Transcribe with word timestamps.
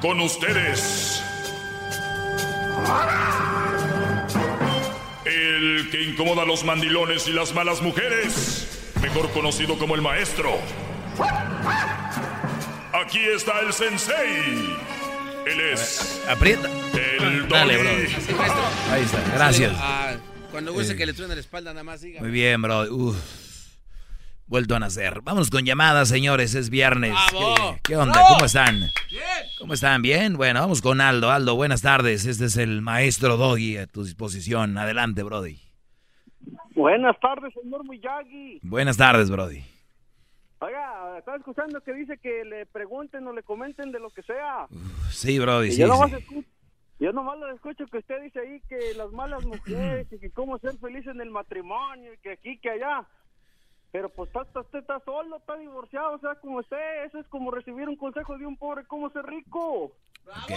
Con 0.00 0.20
ustedes. 0.20 1.22
El 5.24 5.88
que 5.90 6.02
incomoda 6.04 6.42
a 6.42 6.46
los 6.46 6.64
mandilones 6.64 7.26
y 7.28 7.32
las 7.32 7.52
malas 7.54 7.82
mujeres. 7.82 8.66
Mejor 9.02 9.30
conocido 9.32 9.76
como 9.78 9.94
el 9.94 10.02
maestro. 10.02 10.56
Aquí 12.92 13.18
está 13.34 13.60
el 13.60 13.72
sensei. 13.72 14.76
Él 15.46 15.60
es. 15.72 16.22
Aprieta. 16.28 16.68
El 17.20 17.48
Dale, 17.48 17.76
bro. 17.78 17.90
Ahí 18.92 19.02
está, 19.02 19.20
gracias. 19.34 19.72
Ah, 19.76 20.14
cuando 20.50 20.72
guste 20.72 20.92
Eh. 20.92 20.96
que 20.96 21.06
le 21.06 21.12
truene 21.12 21.34
la 21.34 21.40
espalda, 21.40 21.72
nada 21.72 21.84
más 21.84 22.00
diga. 22.00 22.20
Muy 22.20 22.30
bien, 22.30 22.60
bro. 22.62 22.82
Uf. 22.94 23.16
Vuelto 24.48 24.74
a 24.74 24.78
nacer. 24.78 25.20
Vámonos 25.22 25.50
con 25.50 25.64
llamadas, 25.64 26.08
señores. 26.08 26.54
Es 26.54 26.70
viernes. 26.70 27.12
¡Bravo! 27.30 27.54
¿Qué, 27.74 27.80
qué 27.84 27.96
onda? 27.96 28.20
¿Cómo 28.28 28.46
están? 28.46 28.80
¿Cómo 29.58 29.74
están? 29.74 30.00
¿Bien? 30.00 30.36
Bueno, 30.38 30.60
vamos 30.60 30.80
con 30.80 31.00
Aldo. 31.02 31.30
Aldo, 31.30 31.54
buenas 31.54 31.82
tardes. 31.82 32.24
Este 32.24 32.46
es 32.46 32.56
el 32.56 32.80
maestro 32.80 33.36
Doggy 33.36 33.76
a 33.76 33.86
tu 33.86 34.04
disposición. 34.04 34.78
Adelante, 34.78 35.22
Brody. 35.22 35.60
Buenas 36.74 37.18
tardes, 37.20 37.52
señor 37.60 37.86
Miyagi. 37.86 38.60
Buenas 38.62 38.96
tardes, 38.96 39.30
Brody. 39.30 39.62
Oiga, 40.60 41.18
estaba 41.18 41.36
escuchando 41.36 41.80
que 41.82 41.92
dice 41.92 42.16
que 42.18 42.44
le 42.44 42.64
pregunten 42.66 43.26
o 43.26 43.32
le 43.32 43.42
comenten 43.42 43.92
de 43.92 44.00
lo 44.00 44.10
que 44.10 44.22
sea. 44.22 44.66
Sí, 45.10 45.38
Brody, 45.38 45.68
Y 45.68 45.72
sí. 45.72 45.80
yo, 45.82 45.88
nomás 45.88 46.10
sí. 46.10 46.16
escu- 46.16 46.44
yo 47.00 47.12
nomás 47.12 47.38
lo 47.38 47.52
escucho 47.54 47.86
que 47.86 47.98
usted 47.98 48.22
dice 48.22 48.40
ahí 48.40 48.60
que 48.68 48.94
las 48.96 49.10
malas 49.12 49.44
mujeres 49.44 50.06
y 50.10 50.18
que 50.18 50.30
cómo 50.30 50.58
ser 50.58 50.76
feliz 50.78 51.06
en 51.06 51.20
el 51.20 51.30
matrimonio 51.30 52.14
y 52.14 52.18
que 52.18 52.32
aquí, 52.32 52.58
que 52.58 52.70
allá. 52.70 53.04
Pero 53.90 54.10
pues 54.10 54.28
está, 54.28 54.60
usted 54.60 54.80
está 54.80 55.00
solo, 55.04 55.38
está 55.38 55.56
divorciado, 55.56 56.12
o 56.16 56.18
sea, 56.18 56.34
como 56.36 56.58
usted, 56.58 57.04
eso 57.06 57.18
es 57.18 57.26
como 57.28 57.50
recibir 57.50 57.88
un 57.88 57.96
consejo 57.96 58.36
de 58.36 58.46
un 58.46 58.56
pobre, 58.56 58.84
cómo 58.86 59.10
ser 59.10 59.24
rico. 59.24 59.92
Ok, 60.26 60.52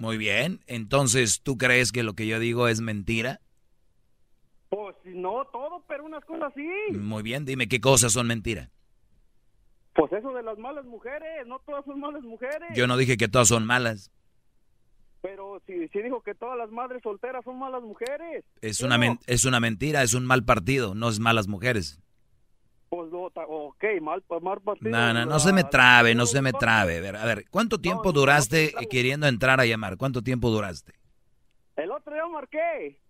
muy 0.00 0.16
bien. 0.16 0.60
Entonces, 0.66 1.42
¿tú 1.42 1.56
crees 1.56 1.92
que 1.92 2.02
lo 2.02 2.14
que 2.14 2.26
yo 2.26 2.40
digo 2.40 2.66
es 2.66 2.80
mentira? 2.80 3.40
Pues 4.68 4.96
si 5.04 5.10
no 5.10 5.44
todo, 5.52 5.84
pero 5.86 6.04
unas 6.04 6.24
cosas 6.24 6.52
sí. 6.56 6.68
Muy 6.92 7.22
bien, 7.22 7.44
dime 7.44 7.68
qué 7.68 7.80
cosas 7.80 8.12
son 8.12 8.26
mentira. 8.26 8.68
Pues 9.94 10.12
eso 10.12 10.32
de 10.32 10.42
las 10.42 10.58
malas 10.58 10.84
mujeres, 10.84 11.46
no 11.46 11.60
todas 11.60 11.84
son 11.84 12.00
malas 12.00 12.22
mujeres. 12.22 12.68
Yo 12.74 12.88
no 12.88 12.96
dije 12.96 13.16
que 13.16 13.28
todas 13.28 13.48
son 13.48 13.64
malas. 13.64 14.10
Pero 15.22 15.62
si, 15.66 15.88
si 15.88 16.02
dijo 16.02 16.20
que 16.20 16.34
todas 16.34 16.58
las 16.58 16.70
madres 16.70 17.00
solteras 17.02 17.44
son 17.44 17.58
malas 17.58 17.82
mujeres. 17.82 18.44
Es 18.60 18.78
¿Sí 18.78 18.84
una, 18.84 18.98
no? 18.98 19.18
es 19.26 19.44
una 19.44 19.60
mentira, 19.60 20.02
es 20.02 20.14
un 20.14 20.26
mal 20.26 20.44
partido, 20.44 20.94
no 20.94 21.08
es 21.08 21.20
malas 21.20 21.46
mujeres. 21.48 22.00
Pues 22.88 23.10
ok, 23.12 23.84
mal, 24.00 24.22
mal 24.42 24.60
partido. 24.60 24.90
No, 24.90 25.12
no, 25.12 25.26
no 25.26 25.38
se 25.40 25.52
me 25.52 25.64
trabe, 25.64 26.14
no 26.14 26.24
se 26.26 26.40
me 26.40 26.52
trabe. 26.52 26.98
A 26.98 27.00
ver, 27.00 27.16
a 27.16 27.24
ver, 27.24 27.44
¿cuánto 27.50 27.78
tiempo 27.78 28.04
no, 28.04 28.12
no 28.12 28.20
duraste 28.20 28.72
queriendo 28.88 29.26
entrar 29.26 29.60
a 29.60 29.66
llamar? 29.66 29.96
¿Cuánto 29.96 30.22
tiempo 30.22 30.50
duraste? 30.50 30.92
El 31.76 31.90
otro 31.90 32.14
día 32.14 32.26
marqué. 32.26 33.00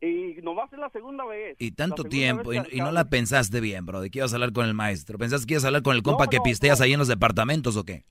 Y 0.00 0.40
nomás 0.42 0.72
es 0.72 0.78
la 0.78 0.90
segunda 0.90 1.24
vez. 1.24 1.56
Y 1.58 1.72
tanto 1.72 2.04
tiempo, 2.04 2.52
y, 2.52 2.60
y 2.70 2.78
no 2.78 2.92
la 2.92 3.10
pensaste 3.10 3.60
bien, 3.60 3.84
bro, 3.84 4.00
de 4.00 4.10
que 4.10 4.20
ibas 4.20 4.32
a 4.32 4.36
hablar 4.36 4.52
con 4.52 4.64
el 4.64 4.74
maestro. 4.74 5.18
¿Pensaste 5.18 5.46
que 5.46 5.54
ibas 5.54 5.64
a 5.64 5.68
hablar 5.68 5.82
con 5.82 5.96
el 5.96 6.02
compa 6.02 6.28
que 6.28 6.40
pisteas 6.40 6.80
ahí 6.80 6.92
en 6.92 6.98
los 6.98 7.08
departamentos 7.08 7.76
o 7.76 7.84
qué? 7.84 8.04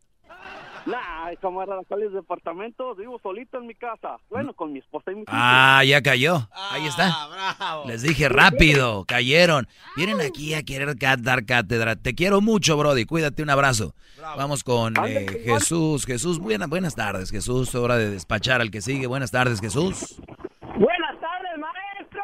Nah, 1.27 1.35
camarada, 1.41 1.81
¿cuáles 1.88 2.13
departamentos? 2.13 2.97
Vivo 2.97 3.19
solito 3.21 3.57
en 3.57 3.67
mi 3.67 3.75
casa. 3.75 4.17
Bueno, 4.29 4.53
con 4.53 4.71
mi 4.71 4.79
esposa 4.79 5.11
y 5.11 5.15
mi 5.15 5.21
hija. 5.23 5.31
Ah, 5.33 5.83
ya 5.83 6.01
cayó. 6.01 6.47
Ahí 6.71 6.85
está. 6.88 7.09
Ah, 7.13 7.55
bravo. 7.57 7.83
Les 7.88 8.01
dije 8.01 8.29
rápido, 8.29 9.03
cayeron. 9.05 9.67
Vienen 9.95 10.21
aquí 10.21 10.53
a 10.53 10.63
querer 10.63 10.95
dar 11.21 11.45
cátedra. 11.45 11.95
Te 11.95 12.15
quiero 12.15 12.39
mucho, 12.41 12.77
Brody. 12.77 13.05
Cuídate, 13.05 13.43
un 13.43 13.49
abrazo. 13.49 13.93
Vamos 14.38 14.63
con 14.63 14.93
eh. 15.05 15.25
Jesús. 15.43 16.05
Jesús, 16.05 16.39
buena- 16.39 16.67
buenas 16.67 16.95
tardes, 16.95 17.29
Jesús. 17.31 17.75
Hora 17.75 17.97
de 17.97 18.09
despachar 18.09 18.61
al 18.61 18.71
que 18.71 18.81
sigue. 18.81 19.07
Buenas 19.07 19.31
tardes, 19.31 19.59
Jesús. 19.59 20.21
Buenas 20.61 21.19
tardes, 21.19 21.57
maestro. 21.59 22.21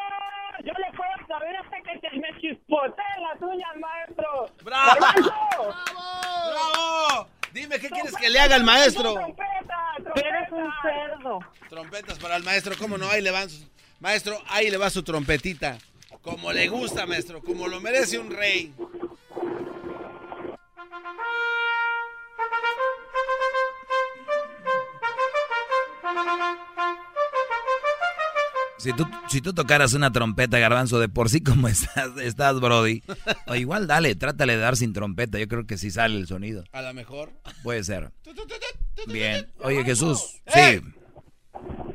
Yo 0.64 0.72
le 0.74 0.98
puedo 0.98 1.28
saber 1.28 1.56
hasta 1.58 1.78
que 1.82 2.00
se 2.00 2.16
me 2.18 2.40
chispoteen 2.40 3.22
las 3.22 3.42
uñas, 3.42 3.76
maestro. 3.80 4.46
¡Bravo! 4.64 4.96
¡Bravo! 5.00 5.74
Dime, 7.54 7.80
¿qué 7.80 7.90
quieres 7.90 8.14
que 8.16 8.30
le 8.30 8.40
haga 8.40 8.56
al 8.56 8.64
maestro? 8.64 9.14
¡Trompeta! 9.14 9.78
trompeta! 10.04 10.28
Eres 10.28 10.52
un 10.52 10.72
cerdo. 10.82 11.40
Trompetas 11.70 12.18
para 12.20 12.36
el 12.36 12.44
maestro, 12.44 12.76
¿cómo 12.78 12.98
no? 12.98 13.08
Ahí 13.10 13.22
le 13.22 13.32
van 13.32 13.50
sus- 13.50 13.68
Maestro, 14.00 14.42
ahí 14.50 14.70
le 14.70 14.78
va 14.78 14.90
su 14.90 15.04
trompetita. 15.04 15.78
Como 16.22 16.52
le 16.52 16.68
gusta, 16.68 17.06
maestro, 17.06 17.42
como 17.42 17.68
lo 17.68 17.80
merece 17.80 18.18
un 18.18 18.32
rey. 18.32 18.74
Si 28.84 28.92
tú, 28.94 29.06
si 29.30 29.40
tú 29.42 29.54
tocaras 29.54 29.94
una 29.94 30.12
trompeta, 30.12 30.60
garbanzo, 30.60 31.00
de 31.00 31.08
por 31.10 31.30
sí 31.30 31.42
como 31.42 31.68
estás, 31.70 32.18
estás, 32.18 32.60
Brody. 32.60 33.02
O 33.48 33.56
igual 33.56 33.88
dale, 33.88 34.16
trátale 34.16 34.54
de 34.58 34.60
dar 34.62 34.76
sin 34.76 34.92
trompeta. 34.94 35.40
Yo 35.40 35.48
creo 35.48 35.66
que 35.66 35.78
sí 35.78 35.90
sale 35.90 36.18
el 36.18 36.28
sonido. 36.28 36.64
A 36.74 36.82
lo 36.82 36.94
mejor. 36.94 37.32
Puede 37.64 37.84
ser. 37.84 38.12
Bien. 39.08 39.48
Oye, 39.62 39.84
Jesús. 39.84 40.42
¡Eh! 40.48 40.82
Sí. 40.82 40.94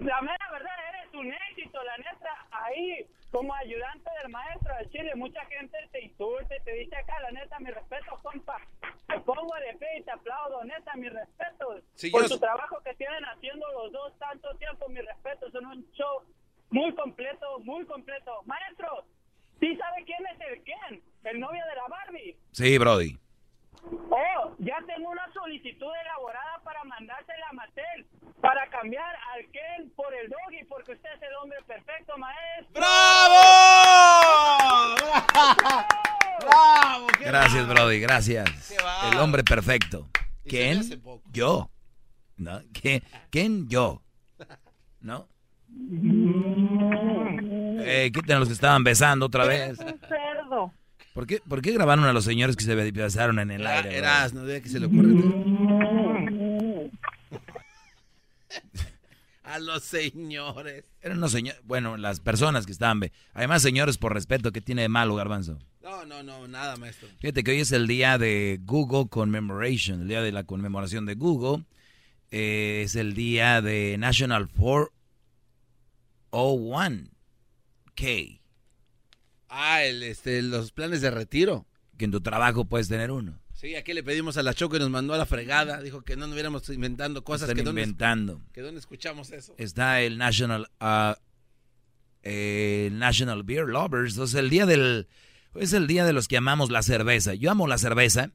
La 0.00 0.20
mera 0.22 0.50
verdad, 0.52 0.70
eres 0.94 1.14
un 1.14 1.26
éxito, 1.50 1.78
la 1.84 1.96
neta. 1.98 2.30
Ahí, 2.50 3.06
como 3.30 3.54
ayudante 3.54 4.08
del 4.22 4.32
maestro 4.32 4.72
de 4.80 4.88
Chile, 4.90 5.12
mucha 5.16 5.44
gente 5.46 5.76
te 5.92 6.04
insulta 6.04 6.56
y 6.56 6.62
te 6.64 6.72
dice 6.72 6.96
acá, 6.96 7.14
la 7.22 7.30
neta, 7.32 7.58
mi 7.60 7.70
respeto, 7.70 8.18
compa. 8.22 8.56
Te 9.06 9.18
pongo 9.20 9.54
de 9.56 9.76
pie 9.78 9.88
y 10.00 10.02
te 10.04 10.10
aplaudo, 10.10 10.64
neta, 10.64 10.94
mi 10.96 11.08
respeto. 11.08 11.80
Sí, 11.94 12.10
Por 12.10 12.22
yo- 12.22 12.28
su 12.28 12.38
trabajo 12.38 12.76
que 12.84 12.94
tienen 12.94 13.24
haciendo 13.24 13.66
los 13.72 13.92
dos 13.92 14.12
tanto 14.18 14.54
tiempo, 14.56 14.88
mi 14.88 15.00
respeto. 15.00 15.50
Son 15.50 15.66
un 15.66 15.84
show 15.92 16.22
muy 16.70 16.94
completo, 16.94 17.58
muy 17.60 17.84
completo. 17.86 18.42
Maestro, 18.46 19.04
¿sí 19.60 19.76
sabe 19.76 20.04
quién 20.04 20.18
es 20.34 20.40
el 20.40 20.62
Ken? 20.64 21.02
El 21.24 21.40
novio 21.40 21.62
de 21.68 21.74
la 21.76 21.86
Barbie. 21.88 22.36
Sí, 22.52 22.78
Brody. 22.78 23.18
Oh, 24.10 24.54
ya 24.58 24.76
tengo 24.86 25.10
una 25.10 25.32
solicitud 25.32 25.90
elaborada 26.02 26.60
para 26.64 26.82
mandársela 26.84 27.46
a 27.50 27.52
Mattel 27.54 28.06
para 28.40 28.68
cambiar 28.70 29.14
al 29.34 29.44
Ken 29.50 29.90
por 29.96 30.12
el 30.14 30.28
Doggy 30.28 30.64
porque 30.68 30.92
usted 30.92 31.08
es 31.14 31.22
el 31.22 31.34
hombre 31.42 31.58
perfecto, 31.66 32.16
maestro. 32.18 32.72
¡Bravo! 32.74 33.34
¡Bravo! 36.40 37.06
¡Qué 37.18 37.24
Gracias! 37.24 37.68
Brody, 37.68 38.00
gracias. 38.00 38.70
El 39.12 39.18
hombre 39.18 39.42
perfecto. 39.44 40.08
¿Quién? 40.44 40.82
Yo. 41.30 41.70
¿No? 42.36 42.60
¿Qué- 42.72 43.02
¿Quién? 43.30 43.68
Yo. 43.68 44.02
¿No? 45.00 45.28
Eh, 47.80 48.10
quiten 48.12 48.36
a 48.36 48.38
los 48.40 48.48
que 48.48 48.54
estaban 48.54 48.84
besando 48.84 49.26
otra 49.26 49.46
vez. 49.46 49.78
cerdo. 49.78 50.72
¿Por 51.14 51.26
qué, 51.26 51.40
¿Por 51.48 51.62
qué 51.62 51.72
grabaron 51.72 52.04
a 52.04 52.12
los 52.12 52.24
señores 52.24 52.54
que 52.56 52.64
se 52.64 52.74
besaron 52.74 53.38
en 53.38 53.50
el 53.50 53.62
Era- 53.62 53.78
aire? 53.78 53.96
Eras, 53.96 54.34
no 54.34 54.44
que 54.44 54.68
se 54.68 54.78
le 54.80 54.86
ocurre. 54.86 55.08
A 59.44 59.58
los 59.60 59.82
señores. 59.82 60.84
Eran 61.00 61.16
unos 61.18 61.32
señores, 61.32 61.58
bueno, 61.64 61.96
las 61.96 62.20
personas 62.20 62.66
que 62.66 62.72
estaban... 62.72 63.00
Además, 63.32 63.62
señores, 63.62 63.96
por 63.96 64.12
respeto, 64.12 64.52
¿qué 64.52 64.60
tiene 64.60 64.82
de 64.82 64.90
malo, 64.90 65.14
garbanzo? 65.14 65.58
No, 65.82 66.04
no, 66.04 66.22
no, 66.22 66.46
nada, 66.46 66.76
maestro. 66.76 67.08
Fíjate 67.18 67.42
que 67.42 67.52
hoy 67.52 67.60
es 67.60 67.72
el 67.72 67.86
día 67.86 68.18
de 68.18 68.60
Google 68.62 69.08
Commemoration, 69.08 70.02
el 70.02 70.08
día 70.08 70.20
de 70.20 70.32
la 70.32 70.44
conmemoración 70.44 71.06
de 71.06 71.14
Google. 71.14 71.64
Eh, 72.30 72.82
es 72.84 72.94
el 72.94 73.14
día 73.14 73.62
de 73.62 73.96
National 73.98 74.48
401K. 76.30 78.40
Ah, 79.48 79.84
el, 79.84 80.02
este, 80.02 80.42
los 80.42 80.72
planes 80.72 81.00
de 81.00 81.10
retiro. 81.10 81.66
Que 81.96 82.04
en 82.04 82.10
tu 82.10 82.20
trabajo 82.20 82.64
puedes 82.64 82.88
tener 82.88 83.10
uno. 83.10 83.40
Sí, 83.54 83.74
aquí 83.74 83.92
le 83.92 84.04
pedimos 84.04 84.36
a 84.36 84.44
la 84.44 84.54
Choco 84.54 84.76
y 84.76 84.78
nos 84.78 84.90
mandó 84.90 85.14
a 85.14 85.18
la 85.18 85.26
fregada. 85.26 85.82
Dijo 85.82 86.02
que 86.02 86.14
no 86.14 86.26
nos 86.26 86.34
hubiéramos 86.34 86.68
inventando 86.68 87.24
cosas 87.24 87.48
Están 87.48 87.64
que 87.64 87.70
inventando. 87.70 88.34
Dónde, 88.34 88.52
que 88.52 88.60
dónde 88.60 88.78
escuchamos 88.78 89.32
eso. 89.32 89.54
Está 89.58 90.00
el 90.02 90.16
National 90.16 90.68
uh, 90.80 91.14
el 92.22 92.98
National 92.98 93.42
Beer 93.42 93.66
Lovers. 93.66 94.12
Entonces 94.12 94.38
el 94.38 94.50
día 94.50 94.64
del 94.64 95.08
es 95.54 95.72
el 95.72 95.88
día 95.88 96.04
de 96.04 96.12
los 96.12 96.28
que 96.28 96.36
amamos 96.36 96.70
la 96.70 96.82
cerveza. 96.82 97.34
Yo 97.34 97.50
amo 97.50 97.66
la 97.66 97.78
cerveza. 97.78 98.30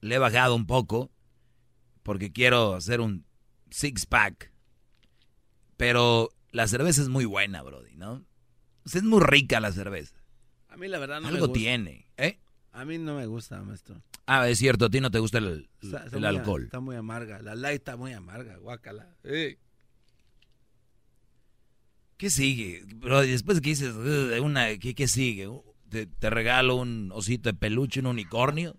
Le 0.00 0.14
he 0.14 0.18
bajado 0.18 0.54
un 0.54 0.66
poco 0.66 1.10
porque 2.04 2.32
quiero 2.32 2.74
hacer 2.74 3.00
un 3.00 3.26
six 3.70 4.06
pack. 4.06 4.52
Pero 5.76 6.30
la 6.52 6.66
cerveza 6.68 7.02
es 7.02 7.08
muy 7.08 7.24
buena, 7.24 7.62
brody, 7.62 7.94
¿no? 7.96 8.24
O 8.84 8.88
sea, 8.88 9.00
es 9.00 9.04
muy 9.06 9.20
rica 9.22 9.60
la 9.60 9.72
cerveza. 9.72 10.16
A 10.68 10.76
mí 10.76 10.88
la 10.88 10.98
verdad 10.98 11.20
no 11.20 11.28
Algo 11.28 11.40
me 11.40 11.46
gusta. 11.48 11.58
tiene, 11.58 12.06
¿eh? 12.16 12.38
A 12.72 12.84
mí 12.84 12.98
no 12.98 13.16
me 13.16 13.26
gusta, 13.26 13.60
maestro. 13.62 14.00
Ah, 14.26 14.48
es 14.48 14.58
cierto, 14.58 14.84
a 14.86 14.90
ti 14.90 15.00
no 15.00 15.10
te 15.10 15.18
gusta 15.18 15.38
el, 15.38 15.68
Está- 15.82 16.04
está 16.04 16.16
el 16.16 16.20
muy- 16.22 16.26
alcohol. 16.28 16.64
Está 16.64 16.80
muy 16.80 16.96
amarga. 16.96 17.40
La 17.40 17.54
light 17.54 17.78
está 17.80 17.96
muy 17.96 18.12
amarga, 18.12 18.56
guácala. 18.58 19.14
¿Qué 22.16 22.30
sigue? 22.30 22.82
Bro, 22.96 23.20
después 23.22 23.60
que 23.60 23.70
dices, 23.70 23.94
una, 24.42 24.76
¿qué, 24.78 24.94
qué 24.94 25.06
sigue? 25.08 25.48
¿Te, 25.88 26.06
te 26.06 26.30
regalo 26.30 26.76
un 26.76 27.10
osito 27.12 27.48
de 27.48 27.54
peluche, 27.54 28.00
un 28.00 28.06
unicornio. 28.06 28.76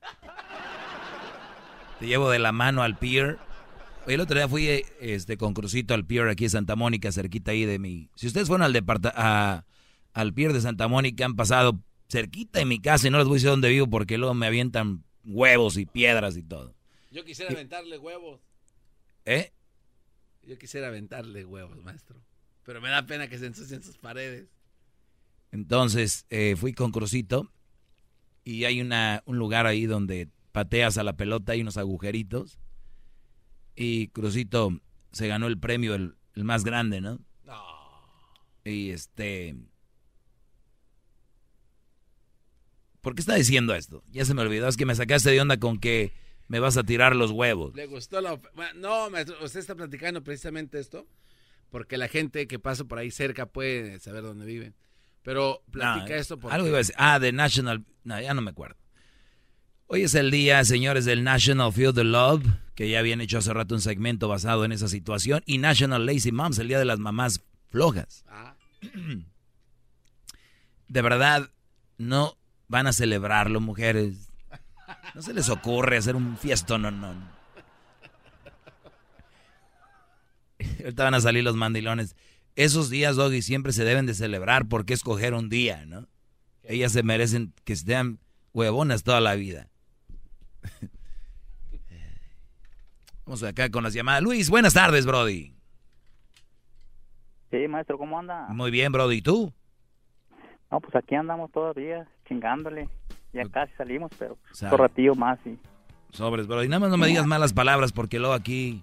Te 1.99 2.07
llevo 2.07 2.29
de 2.29 2.39
la 2.39 2.51
mano 2.51 2.83
al 2.83 2.97
pier. 2.97 3.39
El 4.07 4.21
otro 4.21 4.35
día 4.37 4.47
fui 4.47 4.67
este, 5.01 5.37
con 5.37 5.53
Crucito 5.53 5.93
al 5.93 6.05
pier 6.05 6.27
aquí 6.29 6.45
en 6.45 6.49
Santa 6.49 6.75
Mónica, 6.75 7.11
cerquita 7.11 7.51
ahí 7.51 7.65
de 7.65 7.77
mi... 7.77 8.09
Si 8.15 8.25
ustedes 8.27 8.47
fueron 8.47 8.63
al, 8.63 8.73
departa 8.73 9.13
a- 9.15 9.65
al 10.13 10.33
pier 10.33 10.51
de 10.53 10.61
Santa 10.61 10.87
Mónica, 10.87 11.25
han 11.25 11.35
pasado 11.35 11.79
cerquita 12.09 12.59
de 12.59 12.65
mi 12.65 12.79
casa 12.79 13.07
y 13.07 13.11
no 13.11 13.19
les 13.19 13.27
voy 13.27 13.35
a 13.35 13.37
decir 13.37 13.49
dónde 13.49 13.69
vivo 13.69 13.87
porque 13.87 14.17
luego 14.17 14.33
me 14.33 14.47
avientan 14.47 15.03
huevos 15.25 15.77
y 15.77 15.85
piedras 15.85 16.37
y 16.37 16.43
todo. 16.43 16.73
Yo 17.11 17.23
quisiera 17.23 17.51
aventarle 17.51 17.99
huevos. 17.99 18.41
¿Eh? 19.25 19.51
Yo 20.43 20.57
quisiera 20.57 20.87
aventarle 20.87 21.45
huevos, 21.45 21.77
maestro. 21.83 22.19
Pero 22.63 22.81
me 22.81 22.89
da 22.89 23.05
pena 23.05 23.27
que 23.27 23.37
se 23.37 23.45
ensucien 23.45 23.83
sus 23.83 23.97
paredes. 23.99 24.47
Entonces 25.51 26.25
eh, 26.31 26.55
fui 26.57 26.73
con 26.73 26.91
Crucito 26.91 27.51
y 28.43 28.63
hay 28.65 28.81
una, 28.81 29.21
un 29.25 29.37
lugar 29.37 29.67
ahí 29.67 29.85
donde 29.85 30.29
pateas 30.51 30.97
a 30.97 31.03
la 31.03 31.13
pelota, 31.15 31.51
hay 31.51 31.61
unos 31.61 31.77
agujeritos. 31.77 32.57
Y 33.81 34.09
Crucito 34.09 34.77
se 35.13 35.29
ganó 35.29 35.47
el 35.47 35.57
premio, 35.57 35.95
el, 35.95 36.15
el 36.35 36.43
más 36.43 36.65
grande, 36.65 36.99
¿no? 36.99 37.21
No. 37.45 37.63
Y 38.65 38.89
este... 38.89 39.55
¿Por 42.99 43.15
qué 43.15 43.21
está 43.21 43.35
diciendo 43.35 43.73
esto? 43.73 44.03
Ya 44.11 44.25
se 44.25 44.33
me 44.33 44.41
olvidó, 44.41 44.67
es 44.67 44.75
que 44.75 44.85
me 44.85 44.95
sacaste 44.95 45.31
de 45.31 45.39
onda 45.39 45.57
con 45.61 45.79
que 45.79 46.11
me 46.49 46.59
vas 46.59 46.75
a 46.75 46.83
tirar 46.83 47.15
los 47.15 47.31
huevos. 47.31 47.73
¿Le 47.73 47.85
gustó 47.85 48.19
la 48.19 48.37
No, 48.75 49.09
maestro, 49.09 49.37
usted 49.41 49.61
está 49.61 49.75
platicando 49.75 50.25
precisamente 50.25 50.77
esto 50.77 51.07
porque 51.69 51.97
la 51.97 52.09
gente 52.09 52.47
que 52.47 52.59
pasa 52.59 52.83
por 52.83 52.99
ahí 52.99 53.11
cerca 53.11 53.45
puede 53.45 54.01
saber 54.01 54.23
dónde 54.23 54.45
viven. 54.45 54.75
Pero 55.23 55.63
platica 55.71 56.15
No, 56.15 56.15
esto 56.15 56.37
porque... 56.37 56.53
Algo 56.53 56.67
iba 56.67 56.75
a 56.75 56.79
decir. 56.79 56.95
Ah, 56.97 57.17
de 57.17 57.31
National... 57.31 57.85
No, 58.03 58.19
ya 58.19 58.33
no 58.33 58.41
me 58.41 58.51
acuerdo. 58.51 58.75
Hoy 59.91 60.03
es 60.03 60.13
el 60.13 60.29
día, 60.29 60.63
señores, 60.65 61.03
del 61.05 61.23
National 61.23 61.73
Field 61.73 61.97
of 61.97 62.05
Love, 62.05 62.45
que 62.75 62.91
ya 62.91 62.99
habían 62.99 63.21
hecho 63.21 63.39
hace 63.39 63.51
rato 63.51 63.73
un 63.73 63.81
segmento 63.81 64.27
basado 64.27 64.63
en 64.63 64.71
esa 64.71 64.87
situación, 64.87 65.41
y 65.47 65.57
National 65.57 66.05
Lazy 66.05 66.31
Moms, 66.31 66.59
el 66.59 66.67
día 66.67 66.77
de 66.77 66.85
las 66.85 66.99
mamás 66.99 67.41
flojas. 67.71 68.23
Ah, 68.27 68.53
De 70.87 71.01
verdad, 71.01 71.49
no 71.97 72.37
van 72.67 72.85
a 72.85 72.93
celebrarlo, 72.93 73.61
mujeres. 73.61 74.29
No 75.15 75.23
se 75.23 75.33
les 75.33 75.49
ocurre 75.49 75.97
hacer 75.97 76.15
un 76.15 76.37
fiestón, 76.37 76.83
no, 76.83 76.91
no. 76.91 77.15
Ahorita 80.81 81.03
van 81.03 81.15
a 81.15 81.21
salir 81.21 81.43
los 81.43 81.55
mandilones. 81.55 82.15
Esos 82.55 82.91
días, 82.91 83.15
Doggy, 83.15 83.41
siempre 83.41 83.73
se 83.73 83.85
deben 83.85 84.05
de 84.05 84.13
celebrar 84.13 84.67
porque 84.67 84.93
escoger 84.93 85.33
un 85.33 85.49
día, 85.49 85.83
¿no? 85.87 86.07
Ellas 86.61 86.91
se 86.91 87.01
merecen 87.01 87.55
que 87.63 87.75
sean 87.75 88.19
huevonas 88.53 89.01
toda 89.01 89.19
la 89.19 89.33
vida. 89.33 89.68
Vamos 93.25 93.43
acá 93.43 93.69
con 93.69 93.83
las 93.83 93.93
llamadas. 93.93 94.23
Luis, 94.23 94.49
buenas 94.49 94.73
tardes, 94.73 95.05
Brody. 95.05 95.53
Sí, 97.51 97.67
maestro, 97.67 97.97
¿cómo 97.97 98.17
anda? 98.17 98.47
Muy 98.49 98.71
bien, 98.71 98.91
Brody. 98.91 99.17
¿Y 99.17 99.21
tú? 99.21 99.53
No, 100.71 100.79
pues 100.79 100.95
aquí 100.95 101.15
andamos 101.15 101.51
todavía, 101.51 102.07
chingándole. 102.27 102.89
Ya 103.33 103.47
casi 103.49 103.71
salimos, 103.73 104.11
pero 104.17 104.37
otro 104.63 104.77
ratillo 104.77 105.13
más 105.15 105.39
y... 105.45 105.57
Sobres, 106.11 106.47
Brody. 106.47 106.67
Nada 106.67 106.79
más 106.79 106.89
no 106.89 106.97
me 106.97 107.07
digas 107.07 107.27
malas 107.27 107.53
palabras 107.53 107.91
porque 107.91 108.17
luego 108.17 108.33
aquí 108.33 108.81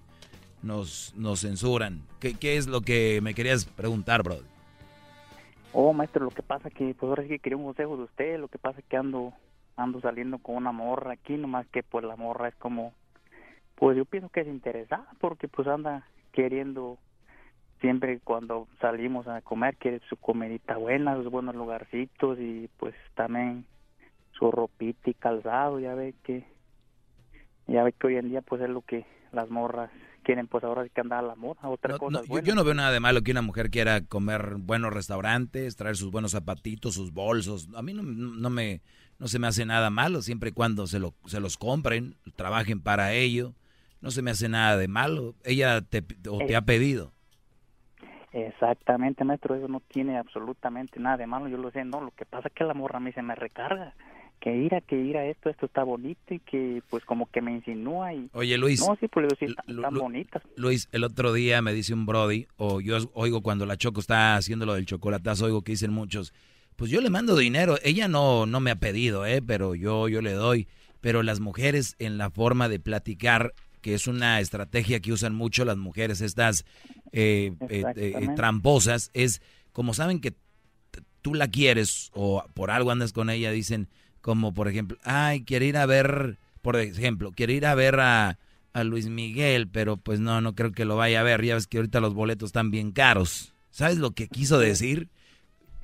nos, 0.63 1.13
nos 1.17 1.41
censuran. 1.41 2.03
¿Qué, 2.21 2.33
¿Qué 2.33 2.55
es 2.55 2.67
lo 2.67 2.79
que 2.81 3.19
me 3.21 3.33
querías 3.33 3.65
preguntar, 3.65 4.23
Brody? 4.23 4.45
Oh, 5.73 5.91
maestro, 5.91 6.23
lo 6.23 6.31
que 6.31 6.41
pasa 6.41 6.69
que, 6.69 6.95
pues 6.97 7.09
ahora 7.09 7.23
sí 7.23 7.29
que 7.29 7.39
quería 7.39 7.57
un 7.57 7.65
consejo 7.65 7.97
de 7.97 8.03
usted. 8.03 8.39
Lo 8.39 8.47
que 8.47 8.57
pasa 8.57 8.81
que 8.81 8.95
ando 8.95 9.33
ando 9.77 10.01
saliendo 10.01 10.39
con 10.39 10.55
una 10.55 10.71
morra 10.71 11.13
aquí, 11.13 11.37
nomás 11.37 11.67
que 11.67 11.83
pues 11.83 12.03
la 12.03 12.15
morra 12.15 12.49
es 12.49 12.55
como... 12.55 12.93
Pues 13.75 13.95
yo 13.95 14.05
pienso 14.05 14.29
que 14.29 14.41
es 14.41 14.47
interesada 14.47 15.07
porque 15.19 15.47
pues 15.47 15.67
anda 15.67 16.05
queriendo... 16.33 16.97
Siempre 17.79 18.19
cuando 18.23 18.67
salimos 18.81 19.27
a 19.27 19.41
comer 19.41 19.77
quiere 19.77 20.01
su 20.09 20.17
comidita 20.17 20.77
buena, 20.77 21.15
sus 21.15 21.29
buenos 21.29 21.53
lugarcitos 21.55 22.39
y 22.39 22.71
pues 22.77 22.95
también 23.13 23.65
su 24.31 24.49
ropita 24.49 25.11
y 25.11 25.13
calzado, 25.13 25.79
ya 25.79 25.93
ve 25.93 26.15
que... 26.23 26.43
Ya 27.67 27.83
ve 27.83 27.93
que 27.93 28.07
hoy 28.07 28.15
en 28.17 28.29
día 28.29 28.41
pues 28.41 28.61
es 28.61 28.69
lo 28.69 28.81
que 28.81 29.05
las 29.31 29.49
morras 29.51 29.91
quieren, 30.23 30.47
pues 30.47 30.63
ahora 30.63 30.83
sí 30.83 30.89
que 30.89 31.01
andar 31.01 31.23
a 31.23 31.27
la 31.27 31.35
morra, 31.35 31.69
otra 31.69 31.93
No, 31.93 31.99
cosa 31.99 32.19
no, 32.19 32.25
yo, 32.25 32.39
yo 32.41 32.55
no 32.55 32.63
veo 32.63 32.73
nada 32.73 32.91
de 32.91 32.99
malo 32.99 33.21
que 33.21 33.31
una 33.31 33.41
mujer 33.41 33.69
quiera 33.69 34.01
comer 34.01 34.55
buenos 34.57 34.91
restaurantes, 34.91 35.75
traer 35.75 35.95
sus 35.95 36.11
buenos 36.11 36.31
zapatitos, 36.31 36.95
sus 36.95 37.13
bolsos. 37.13 37.69
A 37.75 37.81
mí 37.81 37.93
no, 37.93 38.03
no 38.03 38.49
me 38.49 38.81
no 39.19 39.27
se 39.27 39.39
me 39.39 39.47
hace 39.47 39.65
nada 39.65 39.89
malo 39.89 40.21
siempre 40.21 40.49
y 40.49 40.53
cuando 40.53 40.87
se, 40.87 40.99
lo, 40.99 41.13
se 41.25 41.39
los 41.39 41.57
compren, 41.57 42.15
trabajen 42.35 42.81
para 42.81 43.13
ello. 43.13 43.53
No 43.99 44.11
se 44.11 44.21
me 44.21 44.31
hace 44.31 44.47
nada 44.47 44.77
de 44.77 44.87
malo. 44.87 45.33
Ella 45.43 45.81
te, 45.81 46.03
o 46.29 46.37
te 46.45 46.55
ha 46.55 46.61
pedido. 46.61 47.13
Exactamente, 48.31 49.23
maestro, 49.23 49.55
eso 49.55 49.67
no 49.67 49.79
tiene 49.79 50.17
absolutamente 50.17 50.99
nada 50.99 51.17
de 51.17 51.25
malo, 51.25 51.47
yo 51.47 51.57
lo 51.57 51.71
sé, 51.71 51.83
no, 51.85 52.01
lo 52.01 52.11
que 52.11 52.25
pasa 52.25 52.49
es 52.49 52.53
que 52.53 52.65
la 52.65 52.75
morra 52.75 52.97
a 52.97 52.99
mí 52.99 53.11
se 53.13 53.21
me 53.23 53.33
recarga, 53.33 53.95
que 54.39 54.55
ira, 54.55 54.81
que 54.81 54.95
ira 54.95 55.25
esto, 55.25 55.49
esto 55.49 55.65
está 55.65 55.83
bonito 55.83 56.33
y 56.33 56.39
que 56.39 56.83
pues 56.89 57.03
como 57.03 57.31
que 57.31 57.41
me 57.41 57.53
insinúa 57.53 58.13
y... 58.13 58.29
Oye, 58.33 58.57
Luis. 58.57 58.85
No, 58.85 58.95
sí, 58.97 59.07
pues 59.07 59.27
sí, 59.39 59.45
están, 59.45 59.93
bonitas. 59.95 60.43
Luis, 60.55 60.87
el 60.91 61.03
otro 61.03 61.33
día 61.33 61.61
me 61.63 61.73
dice 61.73 61.93
un 61.93 62.05
Brody, 62.05 62.47
o 62.57 62.79
yo 62.79 62.97
oigo 63.13 63.41
cuando 63.41 63.65
la 63.65 63.77
Choco 63.77 64.01
está 64.01 64.35
haciendo 64.35 64.67
lo 64.67 64.75
del 64.75 64.85
chocolatazo, 64.85 65.45
oigo 65.45 65.63
que 65.63 65.71
dicen 65.71 65.91
muchos, 65.91 66.33
pues 66.77 66.91
yo 66.91 67.01
le 67.01 67.09
mando 67.09 67.35
dinero. 67.35 67.77
Ella 67.83 68.07
no, 68.07 68.45
no 68.45 68.59
me 68.61 68.71
ha 68.71 68.75
pedido, 68.75 69.25
¿eh? 69.25 69.41
pero 69.41 69.75
yo, 69.75 70.07
yo 70.07 70.21
le 70.21 70.31
doy. 70.31 70.67
Pero 71.01 71.23
las 71.23 71.39
mujeres 71.39 71.95
en 71.99 72.17
la 72.17 72.29
forma 72.29 72.69
de 72.69 72.79
platicar, 72.79 73.53
que 73.81 73.93
es 73.93 74.07
una 74.07 74.39
estrategia 74.39 74.99
que 74.99 75.11
usan 75.11 75.35
mucho 75.35 75.65
las 75.65 75.77
mujeres, 75.77 76.21
estas 76.21 76.65
eh, 77.11 77.51
eh, 77.69 77.83
eh, 77.95 78.27
tramposas, 78.35 79.09
es 79.13 79.41
como 79.73 79.93
saben 79.93 80.21
que 80.21 80.33
tú 81.21 81.33
la 81.33 81.49
quieres 81.49 82.11
o 82.13 82.45
por 82.53 82.71
algo 82.71 82.91
andas 82.91 83.11
con 83.11 83.29
ella, 83.29 83.51
dicen 83.51 83.89
como 84.21 84.53
por 84.53 84.67
ejemplo, 84.67 84.97
ay, 85.03 85.43
quiere 85.43 85.65
ir 85.65 85.77
a 85.77 85.85
ver, 85.85 86.37
por 86.61 86.75
ejemplo, 86.75 87.31
quiere 87.31 87.53
ir 87.53 87.65
a 87.65 87.75
ver 87.75 87.99
a, 87.99 88.37
a 88.73 88.83
Luis 88.83 89.07
Miguel, 89.07 89.67
pero 89.67 89.97
pues 89.97 90.19
no, 90.19 90.41
no 90.41 90.53
creo 90.53 90.71
que 90.73 90.85
lo 90.85 90.95
vaya 90.95 91.21
a 91.21 91.23
ver. 91.23 91.43
Ya 91.43 91.55
ves 91.55 91.65
que 91.65 91.77
ahorita 91.77 92.01
los 92.01 92.13
boletos 92.13 92.49
están 92.49 92.69
bien 92.69 92.91
caros. 92.91 93.53
¿Sabes 93.71 93.97
lo 93.97 94.11
que 94.11 94.27
quiso 94.27 94.59
decir? 94.59 95.09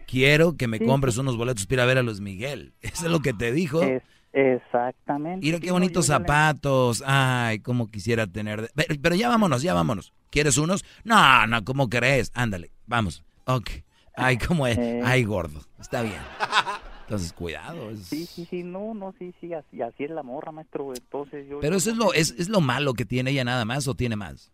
Quiero 0.07 0.55
que 0.57 0.67
me 0.67 0.77
Sí. 0.79 0.85
compres 0.85 1.17
unos 1.17 1.37
boletos 1.37 1.65
para 1.65 1.75
ir 1.75 1.79
a 1.81 1.85
ver 1.85 1.97
a 1.97 2.03
Luis 2.03 2.19
Miguel. 2.19 2.73
Eso 2.81 3.05
es 3.05 3.11
lo 3.11 3.19
que 3.21 3.33
te 3.33 3.51
dijo. 3.51 3.81
Es- 3.81 4.03
exactamente. 4.33 5.45
Mira 5.45 5.59
qué 5.59 5.71
bonitos 5.71 6.07
le- 6.07 6.13
zapatos. 6.15 7.03
Ay, 7.05 7.59
cómo 7.59 7.89
quisiera 7.89 8.27
tener. 8.27 8.69
Pero, 8.75 8.95
pero 9.01 9.15
ya 9.15 9.29
vámonos, 9.29 9.61
ya 9.61 9.73
vámonos. 9.73 10.13
¿Quieres 10.29 10.57
unos? 10.57 10.83
No, 11.03 11.45
no, 11.47 11.63
¿cómo 11.63 11.89
crees? 11.89 12.31
Ándale, 12.33 12.71
vamos. 12.87 13.23
Ok. 13.45 13.69
Ay, 14.15 14.37
¿cómo 14.37 14.67
es? 14.67 14.77
Eh. 14.77 15.01
Ay, 15.03 15.23
gordo. 15.23 15.61
Está 15.79 16.01
bien. 16.01 16.15
Entonces, 17.03 17.33
cuidado. 17.33 17.89
es- 17.91 18.05
Sí, 18.07 18.25
sí, 18.25 18.47
sí, 18.49 18.63
no, 18.63 18.93
no, 18.93 19.13
sí, 19.19 19.33
sí, 19.41 19.53
así, 19.53 19.81
así 19.81 20.03
es 20.05 20.09
la 20.11 20.23
morra, 20.23 20.51
maestro, 20.51 20.93
entonces 20.95 21.45
yo... 21.49 21.59
Pero 21.59 21.75
eso 21.75 21.91
es 21.91 21.97
lo, 21.97 22.13
es, 22.13 22.31
es 22.37 22.47
lo 22.49 22.61
malo 22.61 22.93
que 22.93 23.05
tiene 23.05 23.31
ella 23.31 23.43
nada 23.43 23.65
más 23.65 23.87
o 23.87 23.93
tiene 23.93 24.15
más. 24.15 24.51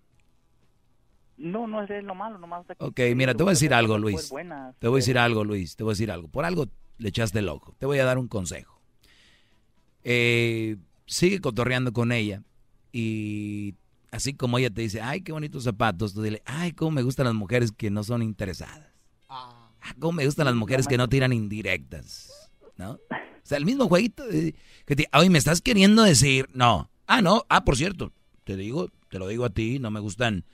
No, 1.39 1.67
no 1.67 1.81
es 1.81 2.03
lo 2.03 2.13
malo, 2.15 2.37
nomás... 2.37 2.65
que 2.67 2.75
Ok, 2.79 2.99
mira, 3.15 3.33
te 3.33 3.43
voy 3.43 3.51
a 3.51 3.53
decir 3.53 3.73
algo, 3.73 3.97
Luis. 3.97 4.29
buenas, 4.29 4.75
Te 4.77 4.87
voy 4.89 4.97
a 4.97 4.99
decir 4.99 5.13
pero- 5.15 5.23
algo, 5.23 5.43
Luis. 5.45 5.75
Te 5.75 5.83
voy 5.83 5.91
a 5.91 5.93
decir 5.93 6.11
algo. 6.11 6.27
Por 6.27 6.43
algo 6.45 6.67
le 6.97 7.09
echaste 7.09 7.39
el 7.39 7.47
ojo. 7.49 7.75
Te 7.79 7.85
voy 7.85 7.97
a 7.99 8.05
dar 8.05 8.17
un 8.17 8.27
consejo. 8.27 8.79
Eh, 10.03 10.77
sigue 11.05 11.39
cotorreando 11.41 11.91
con 11.93 12.11
ella 12.11 12.43
y 12.91 13.75
así 14.11 14.33
como 14.33 14.57
ella 14.57 14.69
te 14.69 14.81
dice, 14.81 15.01
ay, 15.01 15.21
qué 15.21 15.31
bonitos 15.31 15.63
zapatos, 15.63 16.13
tú 16.13 16.21
dile, 16.21 16.41
ay, 16.45 16.71
cómo 16.73 16.91
me 16.91 17.03
gustan 17.03 17.25
las 17.25 17.35
mujeres 17.35 17.71
que 17.71 17.89
no 17.89 18.03
son 18.03 18.21
interesadas. 18.21 18.89
Ah, 19.27 19.71
cómo 19.99 20.13
me 20.13 20.25
gustan 20.25 20.45
las 20.45 20.55
mujeres 20.55 20.87
que 20.87 20.97
no 20.97 21.07
tiran 21.07 21.31
indirectas. 21.33 22.51
¿No? 22.77 22.91
O 22.91 22.99
sea, 23.43 23.57
el 23.57 23.65
mismo 23.65 23.87
jueguito 23.87 24.23
que 24.85 24.95
te, 24.95 25.07
ay, 25.11 25.29
me 25.29 25.37
estás 25.37 25.61
queriendo 25.61 26.03
decir, 26.03 26.47
no. 26.53 26.89
Ah, 27.07 27.21
no, 27.21 27.45
ah, 27.49 27.65
por 27.65 27.75
cierto, 27.75 28.11
te 28.43 28.55
digo, 28.55 28.89
te 29.09 29.19
lo 29.19 29.27
digo 29.27 29.45
a 29.45 29.49
ti, 29.49 29.79
no 29.79 29.91
me 29.91 29.99
gustan 29.99 30.45